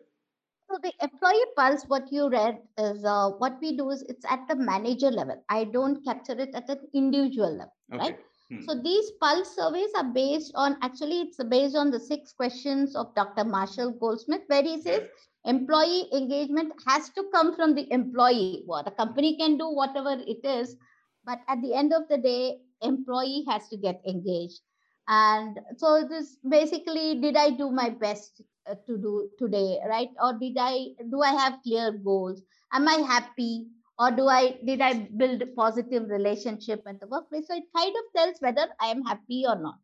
[0.70, 4.46] So the employee pulse, what you read is uh, what we do is it's at
[4.48, 5.42] the manager level.
[5.48, 7.98] I don't capture it at an individual level, okay.
[7.98, 8.18] right?
[8.50, 8.62] Hmm.
[8.62, 13.14] So these pulse surveys are based on actually it's based on the six questions of
[13.14, 13.44] Dr.
[13.44, 15.08] Marshall Goldsmith, where he says
[15.44, 18.62] employee engagement has to come from the employee.
[18.66, 20.76] What the company can do whatever it is,
[21.24, 24.60] but at the end of the day, employee has to get engaged.
[25.06, 30.10] And so this basically, did I do my best uh, to do today, right?
[30.22, 32.42] Or did I do I have clear goals?
[32.72, 33.66] Am I happy?
[34.00, 34.92] Or do i did i
[35.22, 37.46] build positive relationship at the workplace?
[37.48, 39.78] So it kind of tells whether i am happy or not.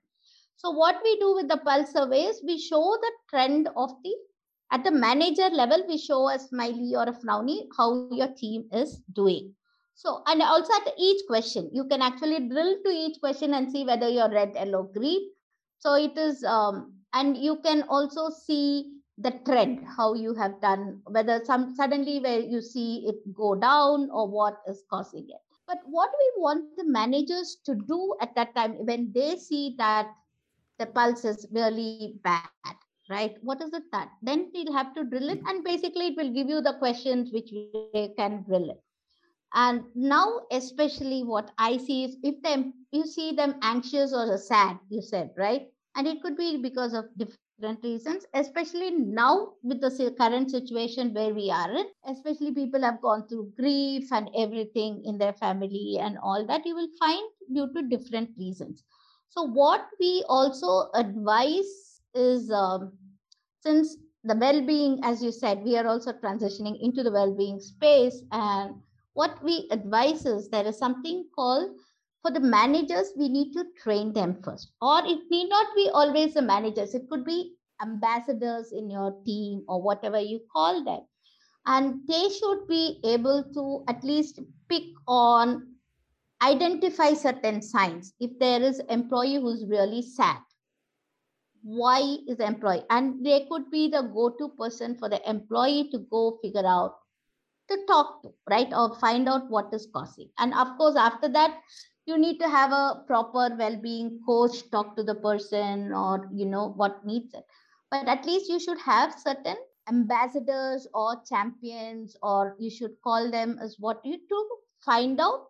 [0.57, 4.15] So what we do with the pulse surveys we show the trend of the
[4.73, 9.03] at the manager level we show a smiley or a frowny how your team is
[9.13, 9.53] doing.
[9.95, 13.85] So and also at each question you can actually drill to each question and see
[13.85, 15.31] whether you're red yellow green.
[15.79, 21.01] So it is um, and you can also see the trend how you have done
[21.07, 25.41] whether some suddenly where you see it go down or what is causing it.
[25.67, 30.09] But what we want the managers to do at that time when they see that
[30.79, 32.43] the pulse is really bad
[33.09, 33.37] right?
[33.43, 34.11] What is it that?
[34.23, 37.51] Then we'll have to drill it and basically it will give you the questions which
[37.53, 38.83] we can drill it.
[39.55, 44.79] And now especially what i see is if them you see them anxious or sad
[44.91, 45.69] you said right?
[45.95, 47.07] And it could be because of
[47.59, 53.01] different reasons especially now with the current situation where we are in especially people have
[53.01, 57.23] gone through grief and everything in their family and all that you will find
[57.55, 58.85] due to different reasons.
[59.29, 62.93] So what we also advise is um,
[63.61, 68.75] since the well-being as you said we are also transitioning into the well-being space and
[69.15, 71.71] what we advise is there is something called
[72.23, 74.73] for the managers, we need to train them first.
[74.81, 79.65] Or it need not be always the managers, it could be ambassadors in your team
[79.69, 81.01] or whatever you call them.
[81.67, 85.75] And they should be able to at least pick on,
[86.43, 88.15] identify certain signs.
[88.21, 90.39] If there is employee who's really sad,
[91.63, 92.85] why is the employee?
[92.91, 96.95] And they could be the go-to person for the employee to go figure out
[97.69, 98.73] to talk to, right?
[98.73, 100.31] Or find out what is causing.
[100.39, 101.59] And of course, after that,
[102.07, 106.69] you need to have a proper well-being coach talk to the person or you know
[106.77, 107.45] what needs it.
[107.91, 109.57] But at least you should have certain
[109.89, 114.47] ambassadors or champions or you should call them as what you to
[114.85, 115.49] find out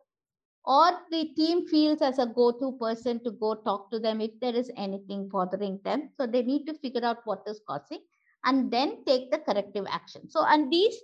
[0.64, 4.54] or the team feels as a go-to person to go talk to them if there
[4.54, 6.10] is anything bothering them.
[6.16, 8.00] So they need to figure out what is causing
[8.44, 10.28] and then take the corrective action.
[10.28, 10.96] So and these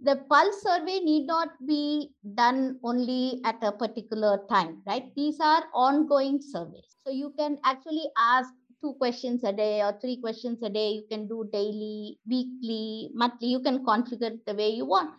[0.00, 5.12] the pulse survey need not be done only at a particular time, right?
[5.16, 6.96] These are ongoing surveys.
[7.04, 10.90] So you can actually ask two questions a day or three questions a day.
[10.90, 13.48] You can do daily, weekly, monthly.
[13.48, 15.10] You can configure the way you want.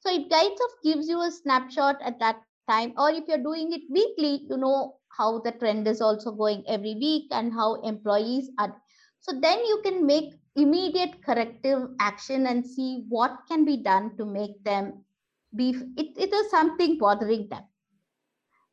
[0.00, 2.36] So it kind of gives you a snapshot at that
[2.68, 2.94] time.
[2.96, 6.94] Or if you're doing it weekly, you know how the trend is also going every
[6.94, 8.74] week and how employees are.
[9.20, 14.24] So then you can make immediate corrective action and see what can be done to
[14.24, 15.04] make them
[15.54, 17.64] be it, it is something bothering them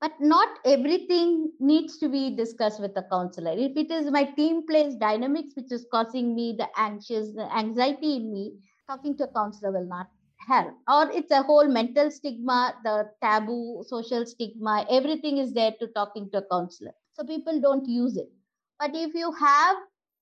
[0.01, 3.53] But not everything needs to be discussed with a counselor.
[3.53, 8.17] If it is my team plays dynamics, which is causing me the anxious, the anxiety
[8.17, 8.53] in me,
[8.89, 10.07] talking to a counselor will not
[10.47, 10.73] help.
[10.89, 16.31] Or it's a whole mental stigma, the taboo, social stigma, everything is there to talking
[16.31, 16.93] to a counselor.
[17.15, 18.31] So people don't use it.
[18.79, 19.77] But if you have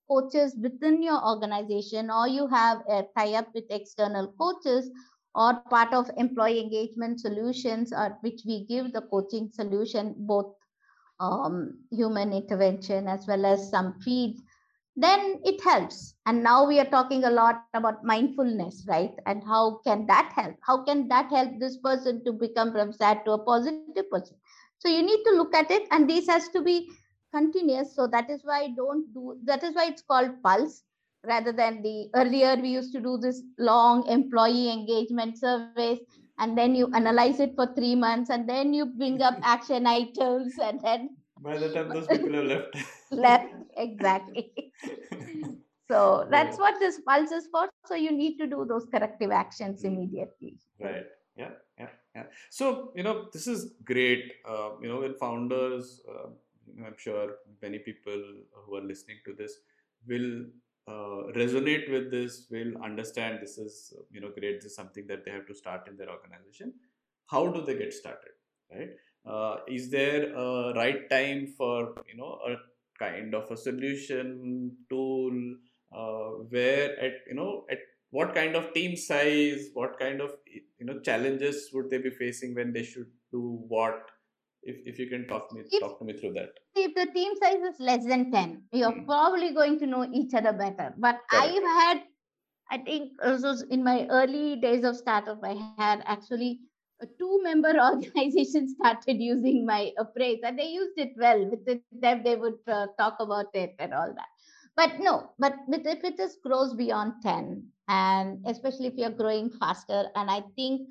[0.08, 4.90] coaches within your organization or you have a tie up with external coaches
[5.34, 10.54] or part of employee engagement solutions or which we give the coaching solution both
[11.20, 14.42] um, human intervention as well as some feeds
[14.96, 16.14] then it helps.
[16.24, 19.12] And now we are talking a lot about mindfulness right?
[19.26, 20.56] And how can that help?
[20.62, 24.36] How can that help this person to become from sad to a positive person?
[24.78, 26.90] So you need to look at it and this has to be
[27.36, 27.94] continuous.
[27.94, 30.82] So that is why I don't do that is why it's called pulse
[31.24, 35.98] rather than the earlier we used to do this long employee engagement surveys
[36.38, 40.54] and then you analyze it for three months and then you bring up action items
[40.62, 41.10] and then
[41.40, 42.76] by the time those people have left.
[43.10, 44.72] Left exactly.
[45.88, 47.68] So that's what this pulse is for.
[47.84, 50.56] So you need to do those corrective actions immediately.
[50.80, 51.06] Right.
[51.36, 52.24] Yeah yeah yeah.
[52.50, 54.32] So you know this is great.
[54.48, 56.30] Uh, you know when founders uh,
[56.84, 58.22] I'm sure many people
[58.64, 59.52] who are listening to this
[60.06, 60.44] will
[60.88, 64.60] uh, resonate with this, will understand this is you know great.
[64.60, 66.74] This is something that they have to start in their organization.
[67.26, 68.34] How do they get started?
[68.72, 68.90] Right?
[69.26, 72.56] Uh, is there a right time for you know a
[72.98, 75.32] kind of a solution tool
[75.94, 77.78] uh, where at you know at
[78.10, 80.30] what kind of team size, what kind of
[80.78, 84.10] you know challenges would they be facing when they should do what
[84.66, 87.32] if, if you can talk me if, talk to me through that if the team
[87.42, 89.04] size is less than 10 you're hmm.
[89.04, 91.54] probably going to know each other better but Correct.
[91.54, 92.02] i've had
[92.70, 96.60] i think also in my early days of startup i had actually
[97.00, 102.22] a two member organization started using my appraise and they used it well with them
[102.24, 104.28] they would uh, talk about it and all that
[104.76, 109.50] but no but with, if it is grows beyond 10 and especially if you're growing
[109.50, 110.88] faster and i think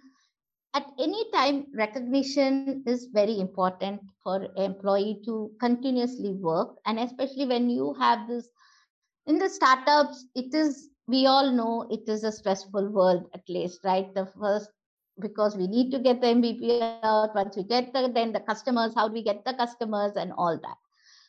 [0.76, 6.76] at any time recognition is very important for employee to continuously work.
[6.86, 8.50] And especially when you have this
[9.26, 13.80] in the startups it is we all know it is a stressful world at least
[13.86, 14.14] right?
[14.14, 14.70] The first
[15.22, 18.74] because we need to get the mvp out once we get the then the customers
[18.74, 20.78] how do we get the customers and all that.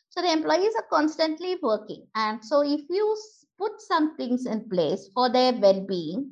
[0.09, 2.05] So the employees are constantly working.
[2.15, 3.17] And so if you
[3.57, 6.29] put some things in place for their well-being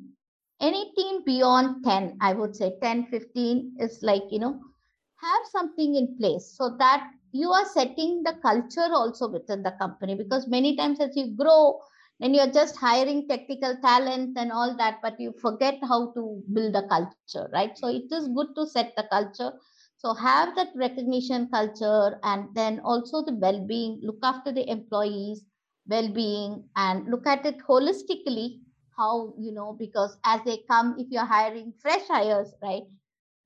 [0.60, 4.60] any team beyond 10 i would say 10 15 is like you know
[5.22, 10.14] have something in place so that you are setting the culture also within the company
[10.14, 11.78] because many times as you grow
[12.20, 16.74] then you're just hiring technical talent and all that but you forget how to build
[16.76, 17.76] a culture right?
[17.78, 19.52] So it is good to set the culture.
[19.98, 25.44] So have that recognition culture and then also the well-being look after the employees
[25.86, 28.60] well-being and look at it holistically
[28.96, 32.84] how you know because as they come if you're hiring fresh hires right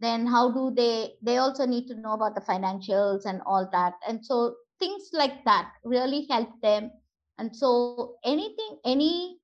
[0.00, 3.94] then how do they they also need to know about the financials and all that.
[4.06, 6.90] And so things like that really help them.
[7.38, 9.38] And so anything any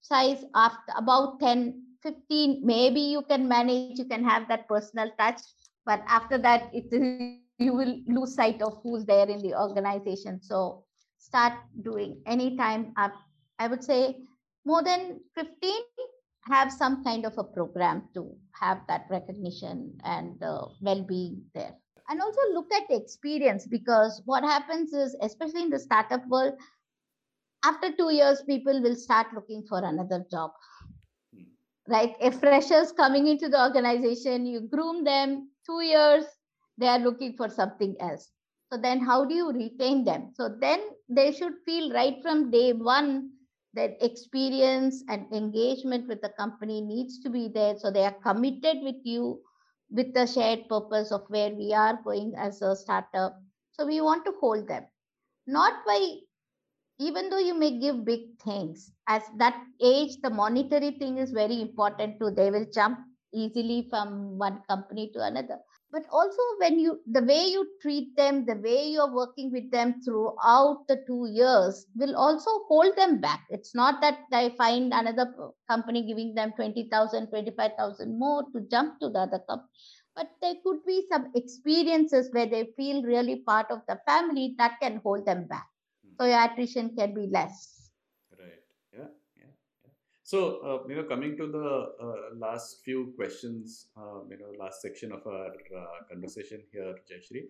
[0.00, 5.40] size after about 10 15 maybe you can manage you can have that personal touch
[5.84, 6.86] but after that it
[7.58, 10.40] you will lose sight of who's there in the organization.
[10.42, 10.84] So
[11.18, 13.12] start doing anytime up
[13.58, 14.16] i would say
[14.64, 15.72] more than 15
[16.48, 21.74] have some kind of a program to have that recognition and uh, well-being there.
[22.08, 26.54] And also look at experience because what happens is especially in the startup world
[27.64, 30.52] after two years people will start looking for another job.
[31.34, 31.42] Hmm.
[31.86, 36.24] right if freshers coming into the organization you groom them two years
[36.78, 38.30] they are looking for something else.
[38.72, 40.32] So then how do you retain them?
[40.34, 43.30] So then they should feel right from day one
[43.78, 47.76] that experience and engagement with the company needs to be there.
[47.78, 49.40] So they are committed with you
[49.90, 53.40] with the shared purpose of where we are going as a startup.
[53.72, 54.84] So we want to hold them.
[55.46, 56.16] Not by
[56.98, 61.60] even though you may give big things as that age the monetary thing is very
[61.62, 62.30] important too.
[62.30, 62.98] They will jump
[63.32, 65.58] easily from one company to another
[65.90, 70.00] but also when you the way you treat them the way you're working with them
[70.04, 73.46] throughout the two years will also hold them back.
[73.50, 75.32] It's not that they find another
[75.68, 79.68] company giving them 20000 25000 more to jump to the other company
[80.18, 84.80] but there could be some experiences where they feel really part of the family that
[84.82, 85.68] can hold them back.
[86.04, 86.14] Hmm.
[86.18, 87.77] So your attrition can be less
[90.30, 91.68] so, uh, you know, coming to the
[92.06, 97.44] uh, last few questions, um, you know, last section of our uh, conversation here, Jayashree.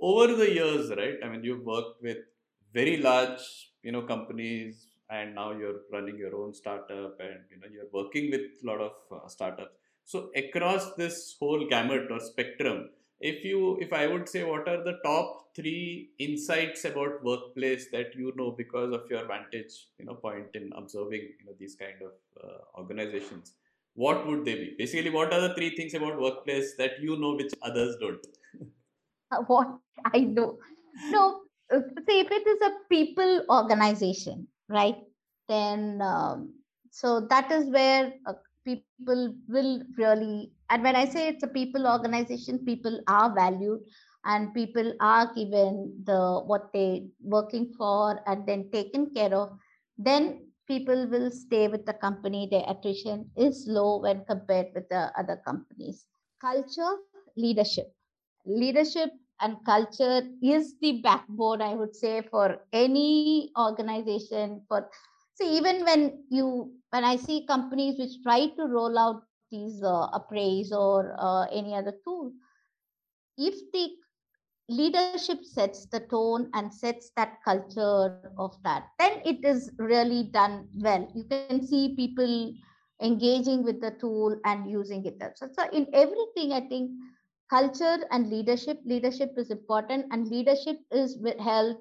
[0.00, 1.14] Over the years, right?
[1.24, 2.18] I mean, you've worked with
[2.74, 7.68] very large, you know, companies, and now you're running your own startup, and you know,
[7.72, 9.76] you're working with a lot of uh, startups.
[10.04, 12.90] So, across this whole gamut or spectrum,
[13.20, 18.14] if you if i would say what are the top three insights about workplace that
[18.14, 22.00] you know because of your vantage you know point in observing you know these kind
[22.02, 22.12] of
[22.44, 23.54] uh, organizations
[23.98, 24.74] what would they be?
[24.78, 28.24] Basically what are the three things about workplace that you know which others don't?
[29.48, 29.78] What
[30.14, 30.58] i know?
[31.10, 31.40] No
[31.74, 34.96] uh, say if it is a people organization right
[35.48, 36.54] then um,
[36.90, 38.32] so that is where uh,
[38.68, 43.80] people will really and when i say it's a people organization people are valued
[44.24, 46.20] and people are given the
[46.52, 49.50] what they working for and then taken care of
[49.98, 52.46] then people will stay with the company.
[52.50, 56.06] Their attrition is low when compared with the other companies.
[56.40, 56.96] Culture
[57.36, 57.94] leadership.
[58.46, 59.10] Leadership
[59.40, 64.88] and culture is the backbone i would say for any organization for
[65.38, 66.46] see even when you
[66.90, 71.74] when i see companies which try to roll out these uh, appraise or uh, any
[71.74, 72.32] other tool
[73.38, 73.88] if the
[74.68, 80.68] leadership sets the tone and sets that culture of that then it is really done
[80.82, 81.10] well.
[81.14, 82.52] You can see people
[83.02, 86.90] engaging with the tool and using it so, in everything i think
[87.50, 91.76] culture and leadership leadership is important and leadership is held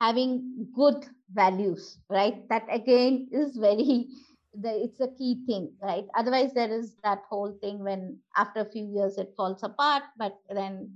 [0.00, 2.48] having good values right?
[2.48, 4.08] That again is very
[4.54, 6.04] the, it's a key thing right?
[6.16, 10.36] Otherwise there is that whole thing when after a few years it falls apart but
[10.50, 10.90] then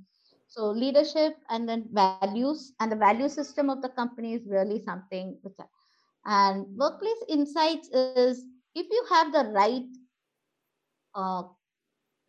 [0.48, 5.36] so leadership and then values and the value system of the company is really something
[5.42, 5.54] which
[6.26, 8.44] and workplace insights is
[8.74, 9.82] if you have the right
[11.14, 11.42] uh,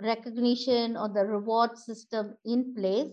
[0.02, 3.12] recognition or the reward system in place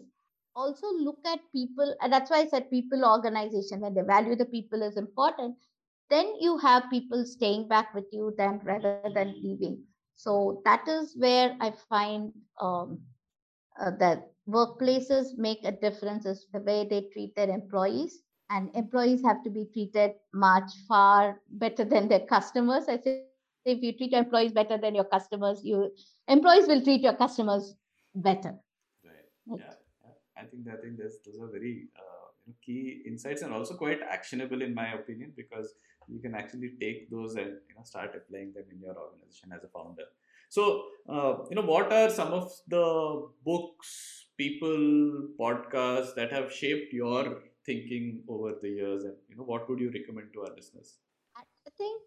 [0.55, 4.45] also look at people and that's why i said people organization when they value the
[4.47, 5.57] people is important
[6.11, 9.83] then you have people staying back with you then rather than leaving.
[10.15, 13.01] So that is where i find um,
[13.81, 19.23] uh, that workplaces make a difference is the way they treat their employees and employees
[19.23, 22.87] have to be treated much far better than their customers.
[22.89, 25.45] I say if you treat your employees better than your customers you
[26.29, 27.47] employees will treat your customers
[28.15, 28.43] better.
[29.05, 29.31] Right.
[29.59, 29.75] Yeah.
[30.43, 32.23] I think i think those are very uh,
[32.65, 35.75] key insights and also quite actionable in my opinion because
[36.09, 39.65] you can actually take those and you know start applying them in your organization as
[39.65, 40.05] a founder.
[40.49, 46.93] So uh, you know what are some of the books people podcasts that have shaped
[46.93, 50.99] your thinking over the years and you know what would you recommend to our listeners?
[51.37, 52.03] I think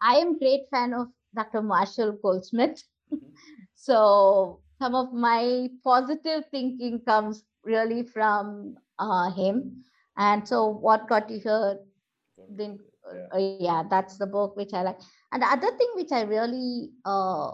[0.00, 2.82] i am great fan of dr marshall goldsmith.
[3.12, 3.26] Mm-hmm.
[3.74, 9.84] so some of my positive thinking comes really from uh, him
[10.16, 11.78] and so what got you here
[12.48, 12.78] then
[13.14, 13.26] yeah.
[13.32, 13.82] Uh, yeah.
[13.90, 14.98] that's the book which i like
[15.32, 17.50] and the other thing which i really uh,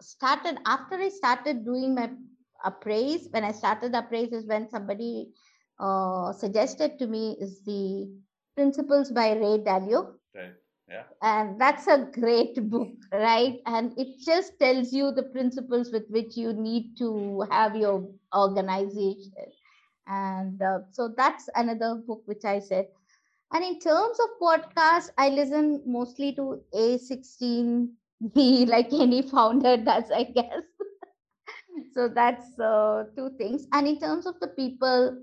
[0.00, 2.10] started after i started doing my
[2.64, 5.28] appraise when i started appraise is when somebody
[5.80, 8.08] uh, suggested to me is the
[8.54, 11.04] principles by ray dalio right yeah.
[11.22, 13.60] And that's a great book right?
[13.66, 19.32] And it just tells you the principles with which you need to have your organization.
[20.06, 22.86] And uh, so that's another book which i said.
[23.52, 30.24] And in terms of podcast i listen mostly to a16z like any founder does i
[30.24, 30.62] guess.
[31.94, 33.66] So that's uh, two things.
[33.72, 35.18] And in terms of the people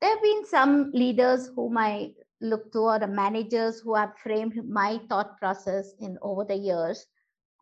[0.00, 4.54] there have been some leaders whom i look to or the managers who have framed
[4.68, 7.06] my thought process in over the years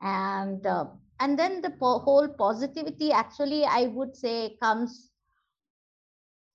[0.01, 0.87] and uh,
[1.21, 5.11] and then the po- whole positivity actually i would say comes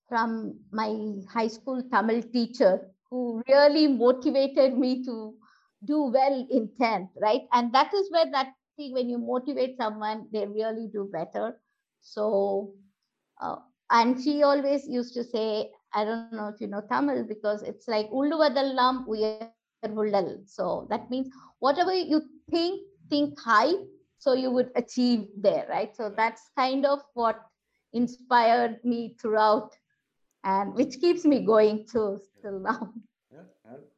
[0.08, 0.90] from my
[1.34, 5.36] high school Tamil teacher who really motivated me to
[5.86, 7.42] do well in 10th, right?
[7.52, 11.60] And that is where that thing, when you motivate someone, they really do better.
[12.02, 12.74] So,
[13.42, 13.58] uh,
[13.92, 17.88] and she always used to say, I don't know if you know Tamil because it's
[17.88, 20.50] like Ulluvadallam uyarvullal.
[20.50, 21.30] So that means
[21.60, 23.74] whatever you think, think high,
[24.18, 25.96] so you would achieve there, right?
[25.96, 27.40] So that's kind of what
[27.94, 29.76] inspired me throughout
[30.44, 32.94] and which keeps me going too till now.
[33.32, 33.44] Yeah,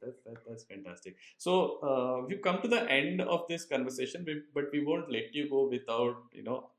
[0.02, 1.16] that's, that, that's fantastic.
[1.38, 5.50] So uh, we've come to the end of this conversation, but we won't let you
[5.50, 6.70] go without you know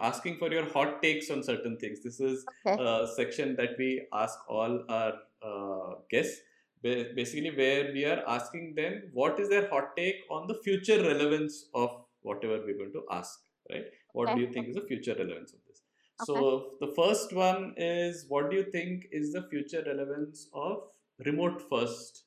[0.00, 2.02] asking for your hot takes on certain things.
[2.02, 2.82] This is okay.
[2.82, 6.40] a section that we ask all our uh, guests,
[6.82, 11.66] basically where we are asking them what is their hot take on the future relevance
[11.74, 11.90] of
[12.22, 13.40] whatever we're going to ask.
[13.70, 13.84] Right?
[14.12, 14.34] What okay.
[14.36, 15.82] do you think is the future relevance of this?
[16.20, 16.40] Okay.
[16.40, 20.82] So the first one is what do you think is the future relevance of
[21.24, 22.24] remote first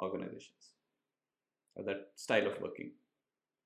[0.00, 0.74] organizations
[1.76, 2.92] or that style of working?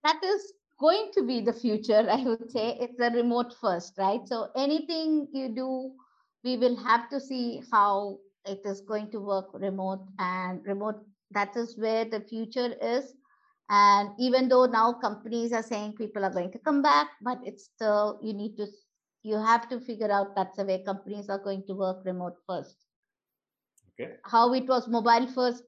[0.02, 0.52] That is
[0.84, 2.76] going to be the future, I would say.
[2.80, 4.20] It's a remote first, right?
[4.26, 5.92] So anything you do,
[6.44, 10.96] we will have to see how it is going to work remote and remote.
[11.30, 13.14] That is where the future is.
[13.70, 17.64] And even though now companies are saying people are going to come back, but it's
[17.64, 18.66] still, you need to
[19.24, 22.76] you have to figure out that's the way companies are going to work remote first
[23.92, 25.64] okay how it was mobile first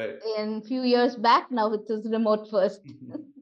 [0.00, 2.82] right in few years back now it is remote first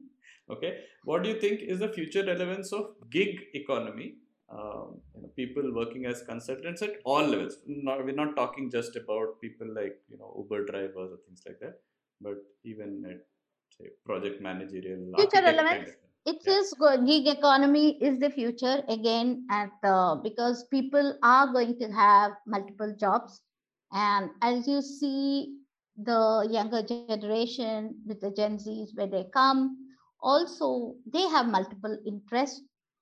[0.49, 0.79] okay?
[1.03, 4.15] What do you think is the future relevance of gig economy?
[4.49, 7.57] Um, you know, people working as consultants at all levels.
[7.67, 11.59] Not, we're not talking just about people like you know uber drivers or things like
[11.59, 11.79] that
[12.21, 13.25] but even at
[13.77, 15.91] say project managerial future relevance?
[16.25, 16.59] it yeah.
[16.59, 16.73] is
[17.05, 22.93] gig economy is the future again at uh, because people are going to have multiple
[22.99, 23.41] jobs.
[23.93, 25.59] And as you see
[25.95, 29.86] the younger generation with the gen z's where they come
[30.21, 32.61] also they have multiple interests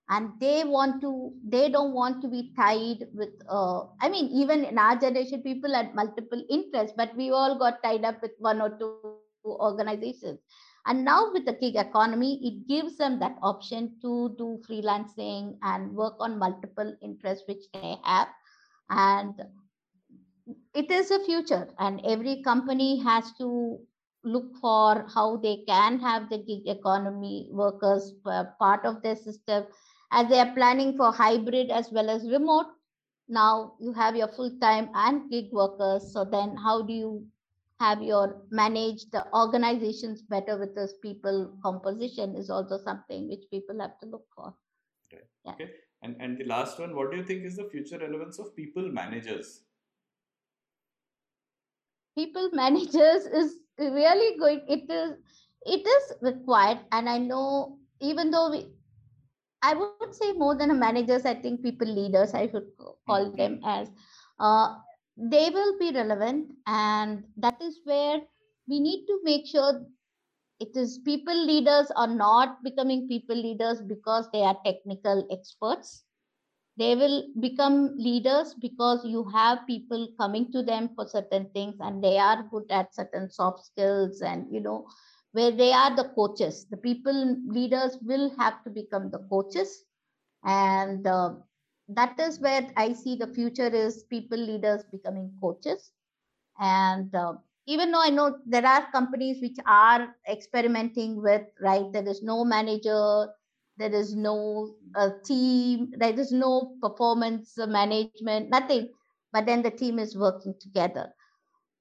[0.10, 4.64] and they want to they don't want to be tied with uh, i mean even
[4.66, 8.62] in our generation people had multiple interests but we all got tied up with one
[8.62, 10.40] or two organizations
[10.88, 15.92] and now with the gig economy, it gives them that option to do freelancing and
[15.92, 18.28] work on multiple interests which they have.
[18.90, 19.34] And
[20.76, 23.80] it is a future, and every company has to
[24.26, 29.66] look for how they can have the gig economy workers uh, part of their system
[30.12, 32.68] as they are planning for hybrid as well as remote
[33.28, 37.26] now you have your full time and gig workers so then how do you
[37.80, 43.80] have your manage the organizations better with this people composition is also something which people
[43.80, 44.54] have to look for.
[45.08, 45.24] Okay.
[45.46, 45.52] Yeah.
[45.52, 45.72] Okay.
[46.02, 48.90] And and the last one, what do you think is the future relevance of people
[48.90, 49.62] managers?
[52.18, 55.18] People managers is really good It is
[55.66, 58.68] it is required, and I know even though we,
[59.64, 62.34] I would say more than a managers, I think people leaders.
[62.34, 62.68] I should
[63.08, 63.36] call mm-hmm.
[63.36, 63.90] them as.
[64.40, 64.76] Uh,
[65.18, 68.22] they will be relevant, and that is where
[68.68, 69.86] we need to make sure
[70.60, 76.05] it is people leaders are not becoming people leaders because they are technical experts
[76.78, 82.04] they will become leaders because you have people coming to them for certain things and
[82.04, 84.88] they are good at certain soft skills and you know
[85.34, 89.84] where they are the coaches the people leaders will have to become the coaches
[90.44, 91.34] and uh,
[91.88, 95.92] that is where i see the future is people leaders becoming coaches
[96.60, 97.34] and uh,
[97.68, 101.92] even though I know there are companies which are experimenting with, right?
[101.92, 103.28] There is no manager,
[103.78, 108.90] there is no uh, team, there is no performance management, nothing.
[109.34, 111.10] But then the team is working together.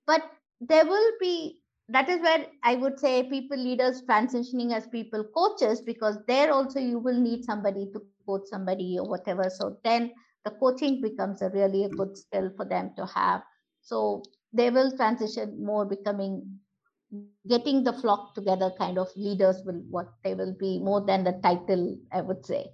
[0.06, 0.22] But
[0.60, 5.80] there will be, that is where I would say people leaders transitioning as people coaches,
[5.80, 9.48] because there also you will need somebody to coach somebody or whatever.
[9.50, 10.12] So then
[10.44, 13.42] the coaching becomes a really a good skill for them to have.
[13.82, 14.22] So
[14.52, 16.58] they will transition more becoming
[17.48, 21.32] getting the flock together kind of leaders will what they will be more than the
[21.42, 22.70] title i would say.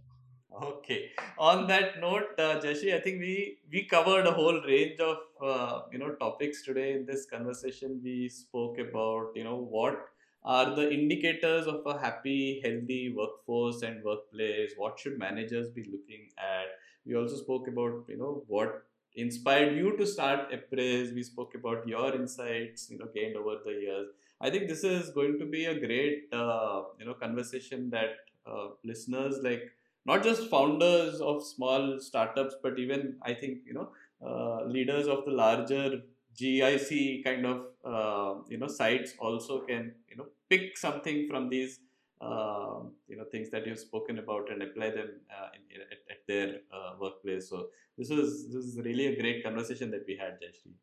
[0.63, 1.11] Okay.
[1.39, 5.99] On that note uh, i think we we covered a whole range of uh, you
[5.99, 8.01] know topics today in this conversation.
[8.03, 10.09] We spoke about you know what
[10.45, 14.73] are the indicators of a happy healthy workforce and workplace?
[14.77, 16.67] What should managers be looking at?
[17.07, 18.83] We also spoke about you know what
[19.15, 21.13] inspired you to start Appraise.
[21.13, 24.09] We spoke about your insights, you know, gained over the years.
[24.41, 28.11] I think this is going to be a great, uh, you know, conversation that
[28.47, 29.71] uh, listeners like
[30.07, 33.89] not just founders of small startups, but even I think you know
[34.27, 36.03] uh, leaders of the larger
[36.37, 41.81] GIC kind of uh, you know sites also can you know pick something from these
[42.21, 46.19] uh, you know things that you've spoken about and apply them uh, in, at, at,
[46.29, 47.49] their uh, workplace.
[47.49, 50.75] So this was this is really a great conversation that we had, Jayashree.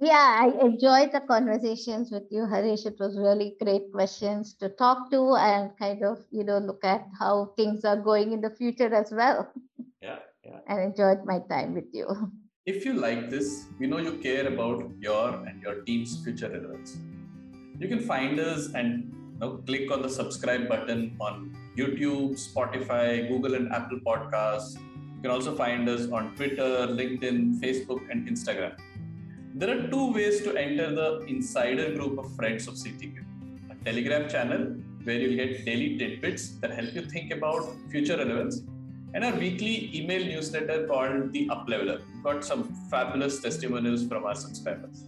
[0.00, 2.86] Yeah, I enjoyed the conversations with you, Harish.
[2.86, 7.06] It was really great questions to talk to and kind of you know look at
[7.18, 9.52] how things are going in the future as well.
[10.02, 10.60] Yeah, yeah.
[10.66, 12.06] And enjoyed my time with you.
[12.64, 16.96] If you like this, we know you care about your and your team's future results.
[17.78, 23.54] You can find us and know, click on the subscribe button on YouTube, Spotify, Google,
[23.54, 24.74] and Apple Podcasts.
[24.76, 28.74] You can also find us on Twitter, LinkedIn, Facebook, and Instagram.
[29.54, 33.24] There are two ways to enter the insider group of friends of CTQ
[33.70, 38.62] a Telegram channel where you'll get daily tidbits that help you think about future relevance,
[39.14, 42.02] and our weekly email newsletter called The Upleveler.
[42.22, 45.04] Got some fabulous testimonials from our subscribers.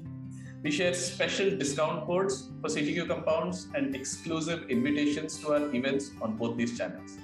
[0.63, 6.37] We share special discount codes for CTQ compounds and exclusive invitations to our events on
[6.37, 7.19] both these channels.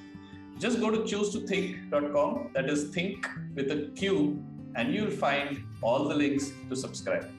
[0.58, 4.42] Just go to choose2thinq.com, that is think with a Q,
[4.74, 7.30] and you'll find all the links to subscribe.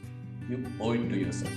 [0.50, 1.52] You owe it to yourself.